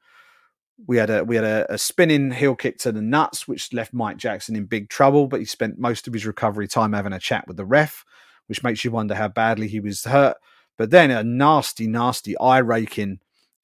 we 0.86 0.96
had 0.96 1.10
a 1.10 1.24
we 1.24 1.36
had 1.36 1.44
a, 1.44 1.74
a, 1.74 1.78
spinning 1.78 2.30
heel 2.30 2.54
kick 2.54 2.78
to 2.78 2.92
the 2.92 3.02
nuts, 3.02 3.46
which 3.46 3.72
left 3.72 3.92
Mike 3.92 4.16
Jackson 4.16 4.56
in 4.56 4.64
big 4.64 4.88
trouble. 4.88 5.26
But 5.26 5.40
he 5.40 5.46
spent 5.46 5.78
most 5.78 6.06
of 6.06 6.14
his 6.14 6.26
recovery 6.26 6.68
time 6.68 6.92
having 6.92 7.12
a 7.12 7.18
chat 7.18 7.46
with 7.46 7.56
the 7.56 7.64
ref 7.64 8.04
which 8.50 8.64
makes 8.64 8.84
you 8.84 8.90
wonder 8.90 9.14
how 9.14 9.28
badly 9.28 9.68
he 9.68 9.78
was 9.78 10.02
hurt. 10.02 10.36
But 10.76 10.90
then 10.90 11.12
a 11.12 11.22
nasty, 11.22 11.86
nasty 11.86 12.36
eye 12.38 12.58
raking 12.58 13.20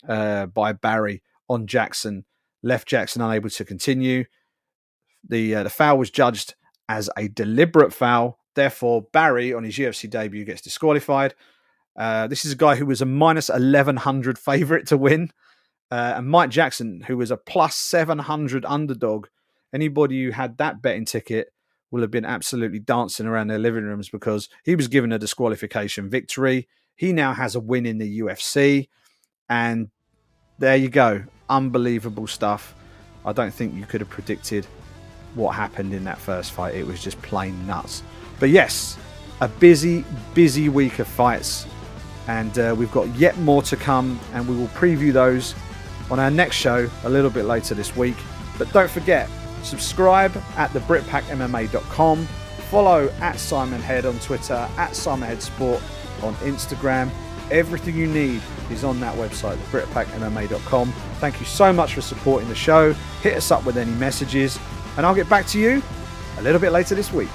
uh, 0.09 0.47
by 0.47 0.75
Barry 0.75 1.25
on 1.49 1.67
Jackson 1.67 2.25
left 2.63 2.87
Jackson 2.87 3.21
unable 3.21 3.51
to 3.51 3.65
continue. 3.65 4.27
The 5.29 5.57
uh, 5.57 5.63
the 5.65 5.71
foul 5.71 5.99
was 5.99 6.13
judged 6.13 6.55
as 6.89 7.11
a 7.17 7.27
deliberate 7.27 7.93
foul. 7.93 8.39
Therefore, 8.55 9.09
Barry 9.13 9.53
on 9.53 9.65
his 9.65 9.75
UFC 9.75 10.09
debut 10.09 10.45
gets 10.45 10.63
disqualified. 10.63 11.35
Uh, 11.97 12.29
this 12.29 12.45
is 12.45 12.53
a 12.53 12.57
guy 12.57 12.77
who 12.77 12.87
was 12.87 13.03
a 13.03 13.07
minus 13.07 13.49
1100 13.49 14.39
favorite 14.39 14.87
to 14.87 14.97
win. 14.97 15.33
Uh, 15.90 16.14
and 16.16 16.29
Mike 16.29 16.51
Jackson, 16.51 17.03
who 17.07 17.16
was 17.16 17.31
a 17.31 17.37
plus 17.37 17.77
700 17.77 18.64
underdog. 18.64 19.29
Anybody 19.72 20.25
who 20.25 20.31
had 20.31 20.59
that 20.59 20.83
betting 20.83 21.05
ticket 21.05 21.53
will 21.90 22.01
have 22.01 22.11
been 22.11 22.25
absolutely 22.25 22.79
dancing 22.79 23.27
around 23.27 23.49
their 23.49 23.59
living 23.59 23.85
rooms 23.85 24.09
because 24.09 24.49
he 24.64 24.75
was 24.75 24.88
given 24.88 25.12
a 25.12 25.18
disqualification 25.18 26.11
victory. 26.11 26.68
He 26.96 27.12
now 27.12 27.33
has 27.35 27.55
a 27.55 27.61
win 27.61 27.87
in 27.87 27.99
the 27.99 28.20
UFC. 28.20 28.88
And 29.49 29.90
there 30.59 30.77
you 30.77 30.88
go. 30.88 31.25
Unbelievable 31.49 32.27
stuff. 32.27 32.75
I 33.25 33.33
don't 33.33 33.53
think 33.53 33.75
you 33.75 33.87
could 33.87 34.01
have 34.01 34.11
predicted 34.11 34.66
what 35.35 35.53
happened 35.53 35.92
in 35.92 36.05
that 36.05 36.18
first 36.18 36.53
fight. 36.53 36.75
It 36.75 36.87
was 36.87 37.03
just 37.03 37.20
plain 37.22 37.66
nuts. 37.66 38.03
But 38.40 38.51
yes, 38.51 38.96
a 39.40 39.49
busy, 39.49 40.05
busy 40.35 40.68
week 40.68 40.99
of 40.99 41.07
fights. 41.07 41.66
And 42.27 42.59
uh, 42.59 42.75
we've 42.77 42.90
got 42.90 43.14
yet 43.16 43.38
more 43.38 43.62
to 43.62 43.77
come. 43.77 44.18
And 44.33 44.49
we 44.49 44.57
will 44.57 44.68
preview 44.68 45.12
those 45.12 45.55
on 46.11 46.21
our 46.21 46.31
next 46.31 46.57
show 46.57 46.88
a 47.05 47.09
little 47.09 47.31
bit 47.31 47.45
later 47.45 47.75
this 47.75 47.97
week. 47.97 48.16
But 48.59 48.73
don't 48.73 48.90
forget, 48.90 49.29
Subscribe 49.66 50.37
at 50.57 50.71
thebritpackmma.com. 50.71 52.27
Follow 52.71 53.09
at 53.21 53.38
Simon 53.38 53.81
Head 53.81 54.07
on 54.07 54.19
Twitter, 54.21 54.69
at 54.77 54.95
Simon 54.95 55.29
Head 55.29 55.42
Sport 55.42 55.83
on 56.23 56.35
Instagram. 56.37 57.11
Everything 57.51 57.97
you 57.97 58.07
need 58.07 58.42
is 58.71 58.85
on 58.85 58.99
that 59.01 59.16
website, 59.16 59.57
thebritpackmma.com. 59.57 60.92
Thank 61.21 61.40
you 61.40 61.47
so 61.47 61.73
much 61.73 61.95
for 61.95 62.01
supporting 62.01 62.49
the 62.49 62.55
show. 62.55 62.92
Hit 63.23 63.37
us 63.37 63.51
up 63.51 63.64
with 63.64 63.77
any 63.77 63.92
messages, 63.92 64.59
and 64.97 65.05
I'll 65.05 65.14
get 65.14 65.29
back 65.29 65.47
to 65.49 65.59
you 65.59 65.83
a 66.38 66.42
little 66.42 66.61
bit 66.61 66.73
later 66.73 66.95
this 66.95 67.12
week. 67.12 67.31